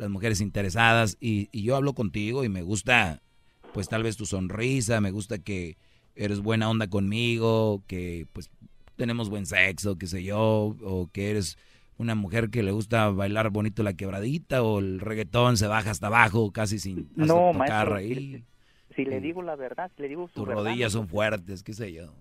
las 0.00 0.08
mujeres 0.08 0.40
interesadas 0.40 1.18
y, 1.20 1.48
y 1.52 1.62
yo 1.62 1.76
hablo 1.76 1.92
contigo 1.92 2.42
y 2.42 2.48
me 2.48 2.62
gusta, 2.62 3.20
pues 3.74 3.88
tal 3.88 4.02
vez 4.02 4.16
tu 4.16 4.24
sonrisa, 4.24 5.00
me 5.00 5.10
gusta 5.10 5.38
que 5.38 5.76
eres 6.16 6.40
buena 6.40 6.70
onda 6.70 6.88
conmigo, 6.88 7.82
que 7.86 8.26
pues 8.32 8.50
tenemos 8.96 9.28
buen 9.28 9.44
sexo, 9.44 9.98
qué 9.98 10.06
sé 10.06 10.24
yo, 10.24 10.74
o 10.82 11.08
que 11.12 11.30
eres 11.30 11.58
una 11.98 12.14
mujer 12.14 12.48
que 12.48 12.62
le 12.62 12.72
gusta 12.72 13.10
bailar 13.10 13.50
bonito 13.50 13.82
la 13.82 13.92
quebradita 13.92 14.62
o 14.62 14.78
el 14.78 15.00
reggaetón 15.00 15.58
se 15.58 15.66
baja 15.66 15.90
hasta 15.90 16.06
abajo 16.06 16.50
casi 16.50 16.78
sin 16.78 17.10
no, 17.14 17.52
tocar 17.52 17.92
ahí. 17.92 18.42
Si, 18.96 19.04
le 19.04 19.20
digo 19.20 19.42
la 19.42 19.54
verdad, 19.54 19.90
si 19.94 20.02
le 20.02 20.08
digo 20.08 20.28
su 20.28 20.34
Tus 20.34 20.48
rodillas 20.48 20.92
son 20.92 21.08
fuertes, 21.08 21.62
qué 21.62 21.74
sé 21.74 21.92
yo. 21.92 22.14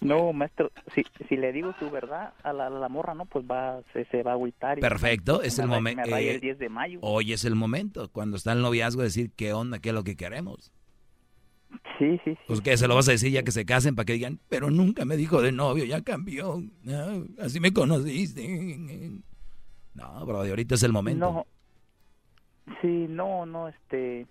No, 0.00 0.32
maestro, 0.32 0.70
si, 0.94 1.04
si 1.28 1.36
le 1.36 1.52
digo 1.52 1.74
su 1.78 1.90
verdad 1.90 2.32
a 2.42 2.52
la, 2.52 2.70
la 2.70 2.88
morra, 2.88 3.14
no, 3.14 3.26
pues 3.26 3.44
va, 3.44 3.80
se, 3.92 4.04
se 4.06 4.22
va 4.22 4.32
a 4.32 4.34
agüitar. 4.34 4.78
Perfecto, 4.78 5.42
es 5.42 5.58
el 5.58 5.68
momento. 5.68 6.02
el 6.16 6.40
10 6.40 6.58
de 6.58 6.68
mayo. 6.68 6.98
Hoy 7.02 7.32
es 7.32 7.44
el 7.44 7.54
momento, 7.54 8.08
cuando 8.10 8.36
está 8.36 8.52
el 8.52 8.62
noviazgo, 8.62 9.02
decir 9.02 9.30
qué 9.36 9.52
onda, 9.52 9.78
qué 9.78 9.90
es 9.90 9.94
lo 9.94 10.04
que 10.04 10.16
queremos. 10.16 10.72
Sí, 11.98 12.18
sí, 12.24 12.34
sí. 12.34 12.38
Pues 12.46 12.60
que 12.60 12.76
se 12.76 12.88
lo 12.88 12.94
vas 12.94 13.08
a 13.08 13.12
decir 13.12 13.30
ya 13.30 13.42
que 13.42 13.52
se 13.52 13.64
casen 13.64 13.94
para 13.94 14.06
que 14.06 14.14
digan, 14.14 14.40
pero 14.48 14.70
nunca 14.70 15.04
me 15.04 15.16
dijo 15.16 15.40
de 15.42 15.52
novio, 15.52 15.84
ya 15.84 16.02
cambió. 16.02 16.62
así 17.38 17.60
me 17.60 17.72
conociste. 17.72 19.20
No, 19.94 20.26
bro, 20.26 20.42
de 20.42 20.50
ahorita 20.50 20.74
es 20.74 20.82
el 20.82 20.92
momento. 20.92 21.32
No. 21.32 21.46
Sí, 22.80 23.06
no, 23.08 23.46
no, 23.46 23.68
este. 23.68 24.26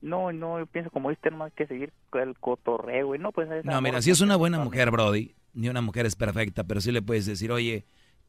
No, 0.00 0.32
no, 0.32 0.60
yo 0.60 0.66
pienso 0.66 0.90
como 0.90 1.10
más 1.32 1.52
que 1.52 1.66
seguir 1.66 1.92
el 2.14 2.38
cotorreo, 2.38 3.14
y 3.14 3.18
no, 3.18 3.32
pues. 3.32 3.48
No, 3.64 3.80
mira, 3.80 4.02
si 4.02 4.10
es 4.10 4.20
una 4.20 4.36
buena 4.36 4.58
mujer, 4.58 4.90
Brody, 4.90 5.34
ni 5.52 5.68
una 5.68 5.80
mujer 5.80 6.06
es 6.06 6.16
perfecta, 6.16 6.64
pero 6.64 6.80
sí 6.80 6.92
le 6.92 7.02
puedes 7.02 7.26
decir, 7.26 7.52
oye, 7.52 7.84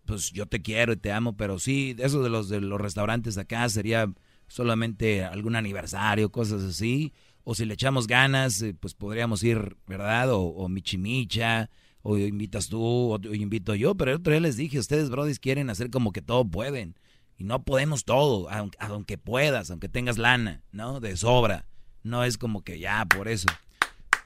pues 0.06 0.32
yo 0.32 0.46
te 0.46 0.62
quiero 0.62 0.94
y 0.94 0.98
te 0.98 1.12
amo, 1.12 1.38
pero 1.38 1.60
sí, 1.60 1.96
eso 2.00 2.24
de 2.24 2.30
los 2.30 2.50
de 2.50 2.62
los 2.62 2.80
restaurantes 2.80 3.38
acá 3.38 3.68
sería 3.70 4.12
solamente 4.48 5.24
algún 5.24 5.56
aniversario, 5.56 6.32
cosas 6.32 6.64
así 6.64 7.14
o 7.44 7.56
si 7.56 7.66
le 7.66 7.74
echamos 7.74 8.06
ganas, 8.06 8.62
eh, 8.62 8.76
pues 8.80 8.94
podríamos 8.94 9.44
ir, 9.44 9.76
¿verdad? 9.88 10.32
O, 10.32 10.42
o 10.42 10.70
michimicha, 10.70 11.72
o 12.04 12.16
invitas 12.16 12.70
tú, 12.70 12.80
o, 12.80 13.20
invito 13.34 13.74
yo, 13.74 13.96
pero 13.96 14.12
el 14.12 14.18
otro 14.18 14.32
día 14.32 14.40
les 14.40 14.56
dije, 14.56 14.78
ustedes, 14.78 15.10
brodis, 15.10 15.40
quieren 15.40 15.72
hacer 15.72 15.90
como 15.90 16.12
que 16.12 16.22
todo 16.22 16.46
pueden, 16.46 16.96
y 17.38 17.46
no 17.46 17.64
podemos 17.64 18.06
todo, 18.06 18.50
aunque, 18.52 18.78
aunque 18.80 19.18
puedas, 19.18 19.72
aunque 19.72 19.90
tengas 19.90 20.20
lana, 20.20 20.62
¿no? 20.72 21.00
De 21.00 21.18
sobra, 21.18 21.66
no 22.04 22.24
es 22.24 22.38
como 22.38 22.64
que 22.64 22.78
ya, 22.78 23.04
por 23.06 23.28
eso. 23.28 23.48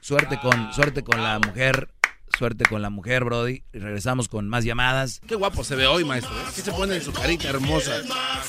Suerte 0.04 0.38
con, 0.38 0.70
suerte 0.74 1.02
con 1.02 1.22
la 1.22 1.38
mujer, 1.38 1.88
suerte 2.36 2.66
con 2.66 2.82
la 2.82 2.90
mujer, 2.90 3.24
Brody. 3.24 3.62
Regresamos 3.72 4.28
con 4.28 4.46
más 4.50 4.62
llamadas. 4.62 5.22
Qué 5.26 5.34
guapo 5.34 5.64
se 5.64 5.76
ve 5.76 5.86
hoy, 5.86 6.04
maestro. 6.04 6.30
¿eh? 6.30 6.44
¿Qué 6.54 6.60
se 6.60 6.72
pone 6.72 6.96
en 6.96 7.02
su 7.02 7.10
carita 7.10 7.48
hermosa? 7.48 8.02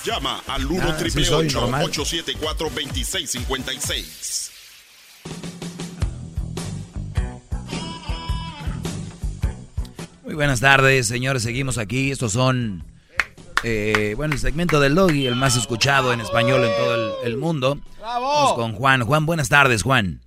Llama 0.03 0.41
al 0.47 0.65
1 0.65 0.83
ah, 0.83 0.97
874 0.97 2.69
2656 2.69 4.51
Muy 10.25 10.33
buenas 10.33 10.59
tardes, 10.59 11.07
señores. 11.07 11.43
Seguimos 11.43 11.77
aquí. 11.77 12.11
Estos 12.11 12.33
son, 12.33 12.83
eh, 13.63 14.13
bueno, 14.17 14.33
el 14.33 14.41
segmento 14.41 14.81
del 14.81 14.95
Logi, 14.95 15.25
el 15.25 15.37
más 15.37 15.55
escuchado 15.55 16.11
en 16.11 16.19
español 16.19 16.65
en 16.65 16.75
todo 16.75 17.23
el, 17.23 17.37
mundo. 17.37 17.79
Vamos 18.01 18.55
con 18.55 18.73
Juan. 18.73 19.05
Juan, 19.05 19.25
buenas 19.25 19.47
tardes, 19.47 19.83
Juan. 19.83 20.24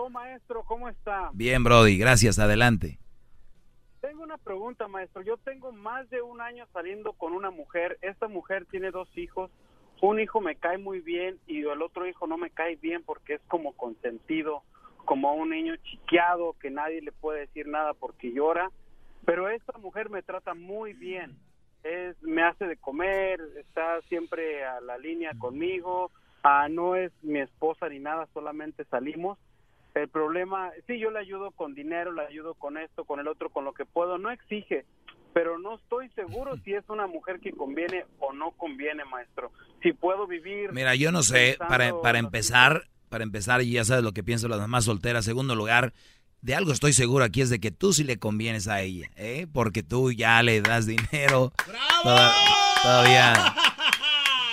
¿Qué 0.00 0.04
pasó, 0.04 0.10
maestro? 0.10 0.64
¿Cómo 0.64 0.88
está? 0.88 1.30
Bien, 1.34 1.62
Brody. 1.62 1.98
Gracias. 1.98 2.38
Adelante. 2.38 2.98
Tengo 4.00 4.22
una 4.22 4.38
pregunta, 4.38 4.88
maestro. 4.88 5.20
Yo 5.20 5.36
tengo 5.36 5.72
más 5.72 6.08
de 6.08 6.22
un 6.22 6.40
año 6.40 6.66
saliendo 6.72 7.12
con 7.12 7.34
una 7.34 7.50
mujer. 7.50 7.98
Esta 8.00 8.26
mujer 8.26 8.64
tiene 8.70 8.90
dos 8.92 9.08
hijos. 9.18 9.50
Un 10.00 10.18
hijo 10.18 10.40
me 10.40 10.56
cae 10.56 10.78
muy 10.78 11.00
bien 11.00 11.38
y 11.46 11.60
el 11.60 11.82
otro 11.82 12.06
hijo 12.06 12.26
no 12.26 12.38
me 12.38 12.48
cae 12.48 12.76
bien 12.76 13.02
porque 13.04 13.34
es 13.34 13.42
como 13.48 13.74
consentido 13.74 14.62
como 15.04 15.34
un 15.34 15.50
niño 15.50 15.76
chiqueado 15.76 16.54
que 16.58 16.70
nadie 16.70 17.02
le 17.02 17.12
puede 17.12 17.40
decir 17.40 17.66
nada 17.66 17.92
porque 17.92 18.32
llora, 18.32 18.70
pero 19.26 19.48
esta 19.48 19.76
mujer 19.78 20.08
me 20.08 20.22
trata 20.22 20.54
muy 20.54 20.94
bien. 20.94 21.36
Es, 21.82 22.22
me 22.22 22.42
hace 22.42 22.66
de 22.66 22.76
comer, 22.76 23.40
está 23.58 24.00
siempre 24.02 24.64
a 24.64 24.80
la 24.80 24.96
línea 24.96 25.32
conmigo, 25.38 26.10
ah, 26.42 26.68
no 26.70 26.96
es 26.96 27.12
mi 27.22 27.40
esposa 27.40 27.88
ni 27.88 27.98
nada, 27.98 28.28
solamente 28.32 28.84
salimos. 28.84 29.38
El 29.94 30.08
problema, 30.08 30.70
sí, 30.86 30.98
yo 30.98 31.10
le 31.10 31.18
ayudo 31.18 31.50
con 31.50 31.74
dinero, 31.74 32.12
le 32.12 32.22
ayudo 32.22 32.54
con 32.54 32.78
esto, 32.78 33.04
con 33.04 33.18
el 33.18 33.28
otro, 33.28 33.50
con 33.50 33.64
lo 33.64 33.72
que 33.72 33.84
puedo, 33.84 34.18
no 34.18 34.30
exige, 34.30 34.84
pero 35.32 35.58
no 35.58 35.76
estoy 35.76 36.08
seguro 36.10 36.56
si 36.64 36.74
es 36.74 36.84
una 36.88 37.06
mujer 37.06 37.40
que 37.40 37.52
conviene 37.52 38.04
o 38.20 38.32
no 38.32 38.52
conviene, 38.52 39.04
maestro. 39.04 39.50
Si 39.82 39.92
puedo 39.92 40.26
vivir... 40.26 40.72
Mira, 40.72 40.94
yo 40.94 41.10
no 41.10 41.22
sé, 41.22 41.56
para, 41.58 42.00
para 42.00 42.18
empezar, 42.18 42.84
para 43.08 43.24
empezar, 43.24 43.62
y 43.62 43.72
ya 43.72 43.84
sabes 43.84 44.04
lo 44.04 44.12
que 44.12 44.22
pienso 44.22 44.48
las 44.48 44.60
mamás 44.60 44.84
solteras. 44.84 45.24
Segundo 45.24 45.56
lugar, 45.56 45.92
de 46.40 46.54
algo 46.54 46.72
estoy 46.72 46.92
seguro 46.92 47.24
aquí 47.24 47.40
es 47.40 47.50
de 47.50 47.60
que 47.60 47.70
tú 47.70 47.92
sí 47.92 48.04
le 48.04 48.18
convienes 48.18 48.68
a 48.68 48.80
ella, 48.82 49.10
¿eh? 49.16 49.46
Porque 49.52 49.82
tú 49.82 50.12
ya 50.12 50.42
le 50.42 50.60
das 50.60 50.86
dinero. 50.86 51.52
todavía, 52.82 53.54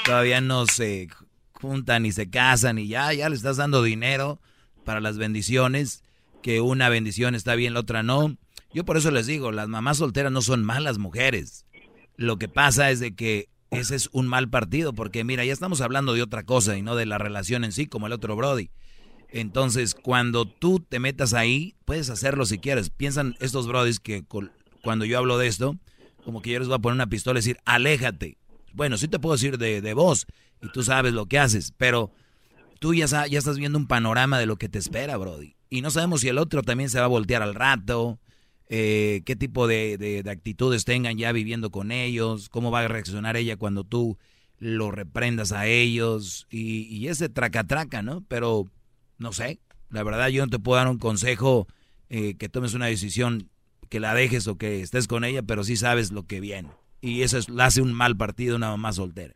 todavía 0.03 0.41
no 0.41 0.65
se 0.65 1.07
juntan 1.53 2.03
ni 2.03 2.11
se 2.11 2.29
casan 2.29 2.79
y 2.79 2.87
ya, 2.87 3.13
ya 3.13 3.29
le 3.29 3.35
estás 3.35 3.57
dando 3.57 3.83
dinero 3.83 4.39
para 4.87 5.01
las 5.01 5.17
bendiciones. 5.17 6.01
Que 6.41 6.61
una 6.61 6.87
bendición 6.87 7.35
está 7.35 7.55
bien, 7.55 7.73
la 7.73 7.81
otra 7.81 8.03
no. 8.03 8.37
Yo 8.73 8.85
por 8.85 8.95
eso 8.95 9.11
les 9.11 9.27
digo, 9.27 9.51
las 9.51 9.67
mamás 9.67 9.97
solteras 9.97 10.31
no 10.31 10.41
son 10.41 10.63
malas 10.63 10.97
mujeres. 10.97 11.65
Lo 12.15 12.37
que 12.37 12.47
pasa 12.47 12.89
es 12.89 13.01
de 13.01 13.13
que 13.13 13.49
ese 13.69 13.95
es 13.95 14.07
un 14.13 14.27
mal 14.27 14.49
partido, 14.49 14.93
porque 14.93 15.25
mira, 15.25 15.43
ya 15.43 15.51
estamos 15.51 15.81
hablando 15.81 16.13
de 16.13 16.21
otra 16.21 16.43
cosa 16.43 16.77
y 16.77 16.81
no 16.81 16.95
de 16.95 17.05
la 17.05 17.17
relación 17.17 17.65
en 17.65 17.73
sí, 17.73 17.87
como 17.87 18.07
el 18.07 18.13
otro 18.13 18.37
Brody. 18.37 18.69
Entonces, 19.29 19.93
cuando 19.93 20.45
tú 20.45 20.79
te 20.79 20.99
metas 20.99 21.33
ahí, 21.33 21.75
puedes 21.83 22.09
hacerlo 22.09 22.45
si 22.45 22.59
quieres. 22.59 22.89
Piensan 22.89 23.35
estos 23.41 23.67
Brodis 23.67 23.99
que 23.99 24.23
cuando 24.83 25.03
yo 25.03 25.17
hablo 25.17 25.37
de 25.37 25.47
esto, 25.47 25.75
como 26.23 26.41
que 26.41 26.51
yo 26.51 26.59
les 26.59 26.69
voy 26.69 26.75
a 26.75 26.79
poner 26.79 26.95
una 26.95 27.07
pistola 27.07 27.39
y 27.39 27.41
decir, 27.41 27.57
aléjate. 27.65 28.37
Bueno, 28.71 28.97
sí 28.97 29.09
te 29.09 29.19
puedo 29.19 29.35
decir 29.35 29.57
de, 29.57 29.81
de 29.81 29.93
voz 29.93 30.27
y 30.61 30.69
tú 30.69 30.81
sabes 30.81 31.11
lo 31.11 31.25
que 31.25 31.39
haces, 31.39 31.73
pero 31.75 32.13
tú 32.79 32.93
ya, 32.93 33.05
estás 33.05 33.57
viendo 33.57 33.77
un 33.77 33.87
panorama 33.87 34.39
de 34.39 34.45
lo 34.45 34.57
que 34.57 34.69
te 34.69 34.79
espera, 34.79 35.17
Brody. 35.17 35.55
Y 35.69 35.81
no 35.81 35.91
sabemos 35.91 36.21
si 36.21 36.29
el 36.29 36.37
otro 36.37 36.61
también 36.61 36.89
se 36.89 36.99
va 36.99 37.05
a 37.05 37.09
voltear 37.09 37.41
al 37.41 37.55
rato, 37.55 38.19
eh, 38.69 39.21
qué 39.25 39.35
tipo 39.35 39.67
de, 39.67 40.23
actitudes 40.29 40.85
tengan 40.85 41.17
ya 41.17 41.31
viviendo 41.31 41.69
con 41.71 41.91
ellos, 41.91 42.49
cómo 42.49 42.71
va 42.71 42.81
a 42.81 42.87
reaccionar 42.87 43.37
ella 43.37 43.57
cuando 43.57 43.83
tú 43.83 44.17
lo 44.59 44.91
reprendas 44.91 45.51
a 45.51 45.67
ellos 45.67 46.47
y, 46.49 46.83
y 46.83 47.09
ese 47.09 47.29
traca-traca, 47.29 48.01
¿no? 48.01 48.23
Pero 48.27 48.65
no 49.17 49.33
sé, 49.33 49.59
la 49.89 50.03
verdad 50.03 50.27
yo 50.29 50.45
no 50.45 50.49
te 50.49 50.59
puedo 50.59 50.77
dar 50.77 50.87
un 50.87 50.97
consejo 50.97 51.67
eh, 52.09 52.35
que 52.35 52.49
tomes 52.49 52.73
una 52.73 52.87
decisión 52.87 53.49
que 53.89 53.99
la 53.99 54.13
dejes 54.13 54.47
o 54.47 54.57
que 54.57 54.81
estés 54.81 55.07
con 55.07 55.23
ella, 55.23 55.43
pero 55.43 55.63
sí 55.63 55.77
sabes 55.77 56.11
lo 56.11 56.23
que 56.23 56.39
viene. 56.39 56.69
Y 57.01 57.21
eso 57.21 57.37
es, 57.37 57.49
la 57.49 57.65
hace 57.65 57.81
un 57.81 57.93
mal 57.93 58.17
partido 58.17 58.55
una 58.55 58.69
mamá 58.69 58.91
soltera. 58.91 59.35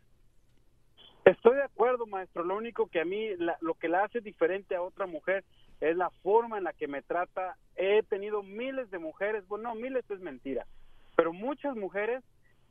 Estoy 1.24 1.56
de 1.56 1.62
acuerdo, 1.62 2.06
maestro. 2.06 2.44
Lo 2.44 2.56
único 2.56 2.86
que 2.86 3.00
a 3.00 3.04
mí, 3.04 3.28
lo 3.60 3.74
que 3.74 3.88
la 3.88 4.04
hace 4.04 4.20
diferente 4.20 4.74
a 4.74 4.82
otra 4.82 5.06
mujer 5.06 5.44
es 5.80 5.96
la 5.96 6.10
forma 6.22 6.58
en 6.58 6.64
la 6.64 6.72
que 6.72 6.88
me 6.88 7.02
trata. 7.02 7.56
He 7.76 8.02
tenido 8.02 8.42
miles 8.42 8.90
de 8.90 8.98
mujeres, 8.98 9.46
bueno, 9.48 9.70
no, 9.70 9.74
miles 9.74 10.04
es 10.10 10.20
mentira, 10.20 10.66
pero 11.16 11.32
muchas 11.32 11.76
mujeres 11.76 12.22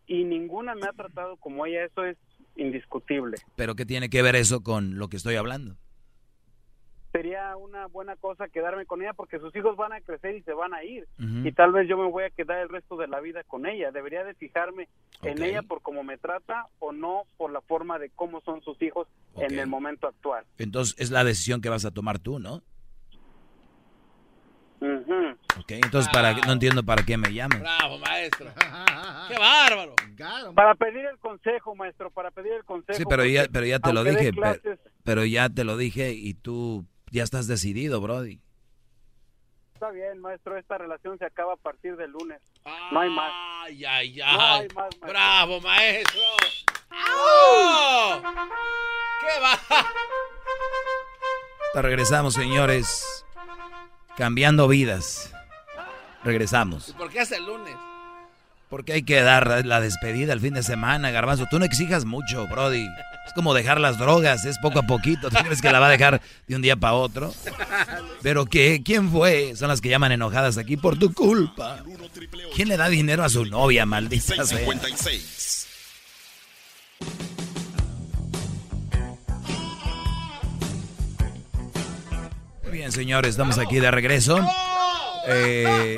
y 0.08 0.24
ninguna 0.24 0.76
me 0.76 0.88
ha 0.88 0.94
tratado 0.94 1.38
como 1.38 1.66
ella, 1.66 1.86
eso 1.86 2.04
es 2.04 2.18
indiscutible. 2.56 3.38
¿Pero 3.56 3.76
qué 3.76 3.86
tiene 3.86 4.10
que 4.10 4.22
ver 4.22 4.36
eso 4.36 4.62
con 4.62 4.98
lo 4.98 5.08
que 5.08 5.18
estoy 5.18 5.36
hablando? 5.36 5.76
Sería 7.12 7.58
una 7.58 7.88
buena 7.88 8.16
cosa 8.16 8.48
quedarme 8.48 8.86
con 8.86 9.02
ella 9.02 9.14
porque 9.14 9.40
sus 9.40 9.54
hijos 9.56 9.76
van 9.76 9.92
a 9.92 10.02
crecer 10.02 10.36
y 10.36 10.44
se 10.44 10.54
van 10.54 10.74
a 10.74 10.84
ir 10.84 11.08
y 11.20 11.52
tal 11.52 11.74
vez 11.74 11.88
yo 11.88 11.98
me 11.98 12.10
voy 12.10 12.24
a 12.24 12.30
quedar 12.30 12.60
el 12.60 12.70
resto 12.70 12.96
de 12.96 13.08
la 13.08 13.20
vida 13.20 13.44
con 13.44 13.66
ella. 13.66 13.92
Debería 13.92 14.24
de 14.24 14.34
fijarme 14.34 14.88
en 15.22 15.42
ella 15.42 15.62
por 15.62 15.82
cómo 15.82 16.04
me 16.04 16.18
trata 16.18 16.68
o 16.80 16.92
no 16.92 17.24
por 17.38 17.52
la 17.52 17.62
forma 17.62 18.00
de 18.00 18.10
cómo 18.12 18.42
son 18.42 18.62
sus 18.62 18.82
hijos 18.82 19.08
en 19.36 19.60
el 19.60 19.68
momento 19.68 20.08
actual. 20.08 20.46
Entonces 20.58 20.96
es 20.98 21.12
la 21.12 21.24
decisión 21.24 21.62
que 21.62 21.70
vas 21.70 21.86
a 21.86 21.92
tomar 21.92 22.20
tú, 22.20 22.40
¿no? 22.40 22.64
Ok, 25.60 25.72
entonces 25.72 26.12
para, 26.12 26.34
no 26.34 26.54
entiendo 26.54 26.84
para 26.84 27.04
qué 27.04 27.16
me 27.16 27.32
llaman. 27.32 27.60
Bravo, 27.60 28.00
maestro. 28.00 28.48
¡Qué 29.28 29.38
bárbaro! 29.38 29.96
Para 30.56 30.74
pedir 30.74 31.06
el 31.06 31.20
consejo, 31.20 31.76
maestro, 31.76 32.10
para 32.10 32.32
pedir 32.32 32.54
el 32.54 32.66
consejo. 32.66 32.98
Sí, 32.98 33.04
pero 33.08 33.24
ya, 33.26 33.46
pero 33.52 33.66
ya 33.66 33.80
te 33.80 33.94
lo 33.94 34.04
dije, 34.04 34.32
pero, 35.04 35.24
ya 35.24 35.50
te 35.50 35.64
lo 35.64 35.78
dije 35.78 36.14
y 36.14 36.34
tú 36.34 36.86
ya 37.12 37.24
estás 37.24 37.48
decidido, 37.48 38.02
Brody. 38.02 38.40
Está 39.74 39.90
bien, 39.92 40.20
maestro, 40.20 40.58
esta 40.58 40.78
relación 40.78 41.18
se 41.18 41.26
acaba 41.26 41.54
a 41.54 41.58
partir 41.58 41.96
del 41.96 42.12
lunes. 42.12 42.40
No 42.92 43.00
hay 43.00 43.10
más. 43.10 43.32
Ay, 43.64 43.86
ay, 43.86 44.16
No 44.18 44.24
ay. 44.28 44.62
hay 44.62 44.68
más, 44.68 44.76
maestro. 44.76 45.10
Bravo, 45.10 45.62
maestro. 45.62 46.22
¡Oh! 46.92 48.22
¿Qué 49.22 49.40
va? 49.42 49.60
Te 51.74 51.82
regresamos, 51.82 52.34
señores. 52.34 53.26
Cambiando 54.18 54.68
vidas. 54.68 55.34
Regresamos. 56.24 56.94
¿Por 56.94 57.10
qué 57.10 57.22
hasta 57.22 57.38
el 57.38 57.46
lunes? 57.46 57.76
Porque 58.72 58.94
hay 58.94 59.04
que 59.04 59.22
dar 59.22 59.66
la 59.66 59.82
despedida 59.82 60.32
el 60.32 60.40
fin 60.40 60.54
de 60.54 60.64
semana, 60.64 61.12
Garbanzo. 61.12 61.46
Tú 61.52 61.60
no 61.60 61.66
exijas 61.66 62.06
mucho, 62.06 62.48
Brody. 62.48 62.88
Es 63.28 63.34
como 63.36 63.54
dejar 63.54 63.82
las 63.82 63.98
drogas, 64.00 64.46
es 64.46 64.58
poco 64.60 64.80
a 64.80 64.84
poquito. 64.84 65.30
¿Tú 65.30 65.36
crees 65.44 65.62
que 65.62 65.70
la 65.70 65.82
va 65.82 65.88
a 65.88 65.90
dejar 65.90 66.22
de 66.48 66.56
un 66.56 66.62
día 66.62 66.78
para 66.78 66.94
otro? 66.94 67.34
Pero 68.22 68.46
¿qué? 68.46 68.82
¿Quién 68.84 69.12
fue? 69.12 69.58
Son 69.58 69.68
las 69.68 69.82
que 69.82 69.90
llaman 69.90 70.14
enojadas 70.14 70.58
aquí 70.58 70.78
por 70.78 70.98
tu 70.98 71.14
culpa. 71.14 71.84
¿Quién 72.56 72.70
le 72.70 72.78
da 72.78 72.88
dinero 72.88 73.26
a 73.26 73.30
su 73.30 73.46
novia, 73.46 73.86
maldita 73.86 74.36
sea? 74.36 74.46
656. 74.46 75.68
Muy 82.64 82.72
bien, 82.72 82.94
señores, 82.94 83.32
estamos 83.32 83.58
aquí 83.58 83.82
de 83.82 83.92
regreso. 83.92 84.40
Eh, 85.28 85.66
eh, 85.68 85.98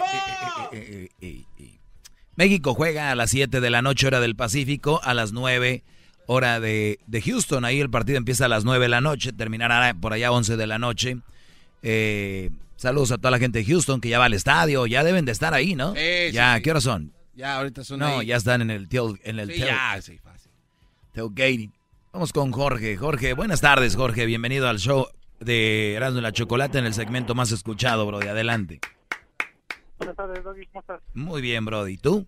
eh, 0.72 0.72
eh, 0.72 1.10
eh, 1.22 1.44
México 2.36 2.74
juega 2.74 3.12
a 3.12 3.16
las 3.16 3.30
7 3.32 3.62
de 3.62 3.70
la 3.70 3.82
noche, 3.82 4.08
hora 4.08 4.20
del 4.20 4.36
Pacífico, 4.36 5.00
a 5.04 5.14
las 5.14 5.32
9, 5.34 5.84
hora 6.28 6.60
de, 6.60 7.00
de 7.08 7.22
Houston. 7.22 7.64
Ahí 7.66 7.80
el 7.80 7.90
partido 7.90 8.18
empieza 8.18 8.46
a 8.46 8.50
las 8.50 8.64
9 8.66 8.84
de 8.86 8.90
la 8.90 9.02
noche, 9.02 9.32
terminará 9.34 9.94
por 9.94 10.14
allá 10.14 10.32
11 10.32 10.58
de 10.58 10.68
la 10.68 10.80
noche. 10.80 11.18
Eh, 11.84 12.50
saludos 12.76 13.12
a 13.12 13.18
toda 13.18 13.32
la 13.32 13.40
gente 13.40 13.60
de 13.60 13.66
Houston 13.66 14.02
que 14.02 14.10
ya 14.10 14.20
va 14.20 14.26
al 14.26 14.34
estadio, 14.34 14.86
ya 14.88 15.04
deben 15.04 15.26
de 15.26 15.32
estar 15.32 15.54
ahí, 15.54 15.76
¿no? 15.76 15.94
Ya, 16.32 16.56
sí. 16.56 16.62
¿qué 16.64 16.72
horas 16.72 16.84
son? 16.84 17.14
Ya, 17.36 17.56
ahorita 17.58 17.84
son 17.84 18.00
No, 18.00 18.20
ahí. 18.20 18.28
ya 18.28 18.36
están 18.36 18.62
en 18.62 18.70
el, 18.72 18.88
tail- 18.90 19.20
en 19.24 19.40
el 19.40 19.52
Sí, 19.52 19.60
tail- 19.62 19.66
ya, 19.68 20.02
sí, 20.02 20.18
fácil. 20.20 20.52
tailgating. 21.14 21.74
Vamos 22.12 22.32
con 22.32 22.52
Jorge. 22.52 22.96
Jorge, 22.96 23.34
buenas 23.34 23.60
tardes, 23.62 23.96
Jorge. 23.96 24.26
Bienvenido 24.28 24.68
al 24.70 24.78
show 24.80 25.08
de 25.40 25.94
Erasmo 25.96 26.20
y 26.20 26.22
la 26.22 26.32
Chocolate 26.32 26.78
en 26.78 26.86
el 26.86 26.94
segmento 26.94 27.34
más 27.36 27.52
escuchado, 27.52 28.06
Brody. 28.06 28.28
Adelante. 28.28 28.80
Buenas 30.04 30.18
tardes, 30.18 30.44
Doggy, 30.44 30.66
¿cómo 30.66 30.82
estás? 30.82 31.02
Muy 31.14 31.42
bien, 31.42 31.64
Brody. 31.64 31.96
¿Tú? 31.96 32.26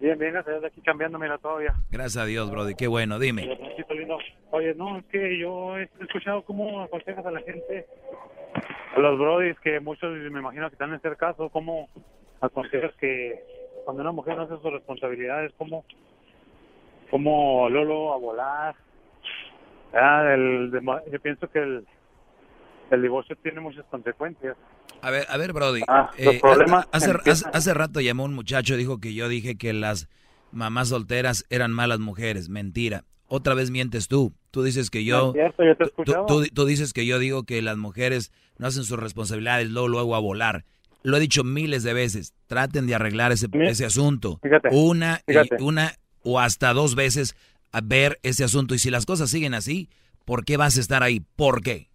Bien, 0.00 0.18
bien, 0.18 0.32
gracias, 0.32 0.64
aquí 0.64 0.80
cambiando, 0.80 1.16
mira, 1.16 1.38
todavía. 1.38 1.72
Gracias 1.88 2.16
a 2.16 2.26
Dios, 2.26 2.50
Brody. 2.50 2.74
Qué 2.74 2.88
bueno, 2.88 3.20
dime. 3.20 3.56
Oye, 4.50 4.74
no, 4.74 4.98
es 4.98 5.04
que 5.04 5.38
yo 5.38 5.78
he 5.78 5.88
escuchado 6.00 6.42
cómo 6.42 6.82
aconsejas 6.82 7.24
a 7.24 7.30
la 7.30 7.40
gente, 7.42 7.86
a 8.96 8.98
los 8.98 9.16
brodis, 9.20 9.56
que 9.60 9.78
muchos 9.78 10.10
me 10.12 10.40
imagino 10.40 10.68
que 10.68 10.74
están 10.74 10.88
en 10.88 10.96
este 10.96 11.14
caso, 11.14 11.48
cómo 11.48 11.88
aconsejas 12.40 12.92
que 12.96 13.40
cuando 13.84 14.02
una 14.02 14.10
mujer 14.10 14.36
no 14.36 14.42
hace 14.42 14.56
sus 14.56 14.72
responsabilidades, 14.72 15.52
cómo, 15.58 15.84
cómo 17.08 17.68
Lolo 17.68 18.14
a 18.14 18.16
volar. 18.16 18.74
Ah, 19.92 20.24
el, 20.34 20.72
yo 21.12 21.20
pienso 21.20 21.48
que 21.48 21.60
el, 21.60 21.86
el 22.94 23.02
divorcio 23.02 23.36
tiene 23.42 23.60
muchas 23.60 23.84
consecuencias. 23.90 24.56
A 25.02 25.10
ver, 25.10 25.26
a 25.28 25.36
ver, 25.36 25.52
Brody. 25.52 25.82
Ah, 25.88 26.10
eh, 26.16 26.40
hace, 26.42 26.86
hace- 26.92 27.10
empiezan- 27.10 27.50
hace 27.54 27.74
rato 27.74 28.00
llamó 28.00 28.24
un 28.24 28.34
muchacho, 28.34 28.76
dijo 28.76 28.98
que 28.98 29.14
yo 29.14 29.28
dije 29.28 29.56
que 29.56 29.72
las 29.72 30.08
mamás 30.52 30.88
solteras 30.88 31.44
eran 31.50 31.72
malas 31.72 31.98
mujeres. 32.00 32.48
Mentira. 32.48 33.04
Otra 33.26 33.54
vez 33.54 33.70
mientes 33.70 34.08
tú. 34.08 34.32
Tú 34.50 34.62
dices 34.62 34.90
que 34.90 35.00
No 35.00 35.04
yo... 35.04 35.26
es 35.28 35.32
cierto, 35.34 35.64
yo 35.64 35.76
te 35.76 35.84
he 35.84 35.86
tú- 35.86 35.90
escuchado. 36.02 36.26
tú, 36.26 36.44
tú 36.54 36.64
dices 36.64 36.92
que 36.92 37.04
yo 37.06 37.18
digo 37.18 37.42
que 37.44 37.60
las 37.62 37.76
mujeres 37.76 38.32
no 38.56 38.66
hacen 38.66 38.84
sus 38.84 38.98
responsabilidades, 38.98 39.68
luego, 39.70 39.88
luego 39.88 40.16
a 40.16 40.20
volar. 40.20 40.64
Lo 41.02 41.16
he 41.16 41.20
dicho 41.20 41.44
miles 41.44 41.82
de 41.84 41.92
veces. 41.92 42.32
Traten 42.46 42.86
de 42.86 42.94
arreglar 42.94 43.30
ese, 43.30 43.46
ese 43.52 43.84
asunto. 43.84 44.40
fíjate, 44.42 44.68
una, 44.72 45.20
y- 45.26 45.62
una 45.62 45.92
o 46.22 46.40
hasta 46.40 46.72
dos 46.72 46.94
veces 46.94 47.36
a 47.70 47.80
ver 47.82 48.18
ese 48.22 48.42
asunto. 48.44 48.74
Y 48.74 48.78
si 48.78 48.90
las 48.90 49.04
cosas 49.06 49.30
siguen 49.30 49.52
así, 49.54 49.90
¿por 50.24 50.44
qué 50.46 50.56
vas 50.56 50.76
a 50.76 50.80
estar 50.80 51.02
ahí? 51.02 51.20
¿Por 51.36 51.62
qué? 51.62 51.87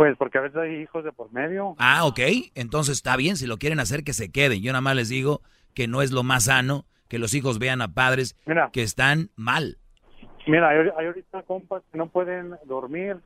Pues 0.00 0.16
porque 0.16 0.38
a 0.38 0.40
veces 0.40 0.56
hay 0.56 0.76
hijos 0.76 1.04
de 1.04 1.12
por 1.12 1.30
medio. 1.30 1.74
Ah, 1.76 2.06
ok. 2.06 2.20
Entonces 2.54 2.96
está 2.96 3.18
bien, 3.18 3.36
si 3.36 3.46
lo 3.46 3.58
quieren 3.58 3.80
hacer, 3.80 4.02
que 4.02 4.14
se 4.14 4.32
queden. 4.32 4.62
Yo 4.62 4.72
nada 4.72 4.80
más 4.80 4.96
les 4.96 5.10
digo 5.10 5.42
que 5.74 5.88
no 5.88 6.00
es 6.00 6.10
lo 6.10 6.22
más 6.22 6.44
sano 6.44 6.86
que 7.08 7.18
los 7.18 7.34
hijos 7.34 7.58
vean 7.58 7.82
a 7.82 7.92
padres 7.92 8.34
Mira. 8.46 8.70
que 8.72 8.80
están 8.82 9.28
mal. 9.36 9.76
Mira, 10.46 10.70
hay, 10.70 10.88
hay 10.96 11.06
ahorita 11.06 11.42
compas 11.42 11.82
que 11.92 11.98
no 11.98 12.06
pueden 12.08 12.54
dormir 12.64 13.18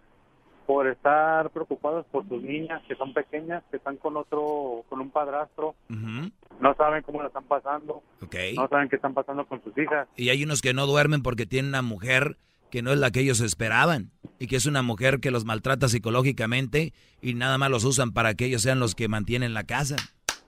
por 0.66 0.88
estar 0.88 1.48
preocupados 1.50 2.06
por 2.06 2.26
sus 2.28 2.42
niñas 2.42 2.82
que 2.88 2.96
son 2.96 3.14
pequeñas, 3.14 3.62
que 3.70 3.76
están 3.76 3.96
con 3.96 4.16
otro, 4.16 4.82
con 4.88 5.00
un 5.00 5.10
padrastro, 5.12 5.76
no 5.88 6.74
saben 6.74 7.04
cómo 7.04 7.20
la 7.22 7.28
están 7.28 7.44
pasando, 7.44 8.02
Ok. 8.20 8.34
no 8.56 8.66
saben 8.66 8.88
qué 8.88 8.96
están 8.96 9.14
pasando 9.14 9.46
con 9.46 9.62
sus 9.62 9.78
hijas. 9.78 10.08
Y 10.16 10.30
hay 10.30 10.42
unos 10.42 10.60
que 10.60 10.74
no 10.74 10.86
duermen 10.86 11.22
porque 11.22 11.46
tienen 11.46 11.68
una 11.68 11.82
mujer 11.82 12.36
que 12.74 12.82
no 12.82 12.92
es 12.92 12.98
la 12.98 13.12
que 13.12 13.20
ellos 13.20 13.38
esperaban 13.38 14.10
y 14.40 14.48
que 14.48 14.56
es 14.56 14.66
una 14.66 14.82
mujer 14.82 15.20
que 15.20 15.30
los 15.30 15.44
maltrata 15.44 15.88
psicológicamente 15.88 16.92
y 17.22 17.34
nada 17.34 17.56
más 17.56 17.70
los 17.70 17.84
usan 17.84 18.10
para 18.10 18.34
que 18.34 18.46
ellos 18.46 18.62
sean 18.62 18.80
los 18.80 18.96
que 18.96 19.06
mantienen 19.06 19.54
la 19.54 19.62
casa. 19.62 19.94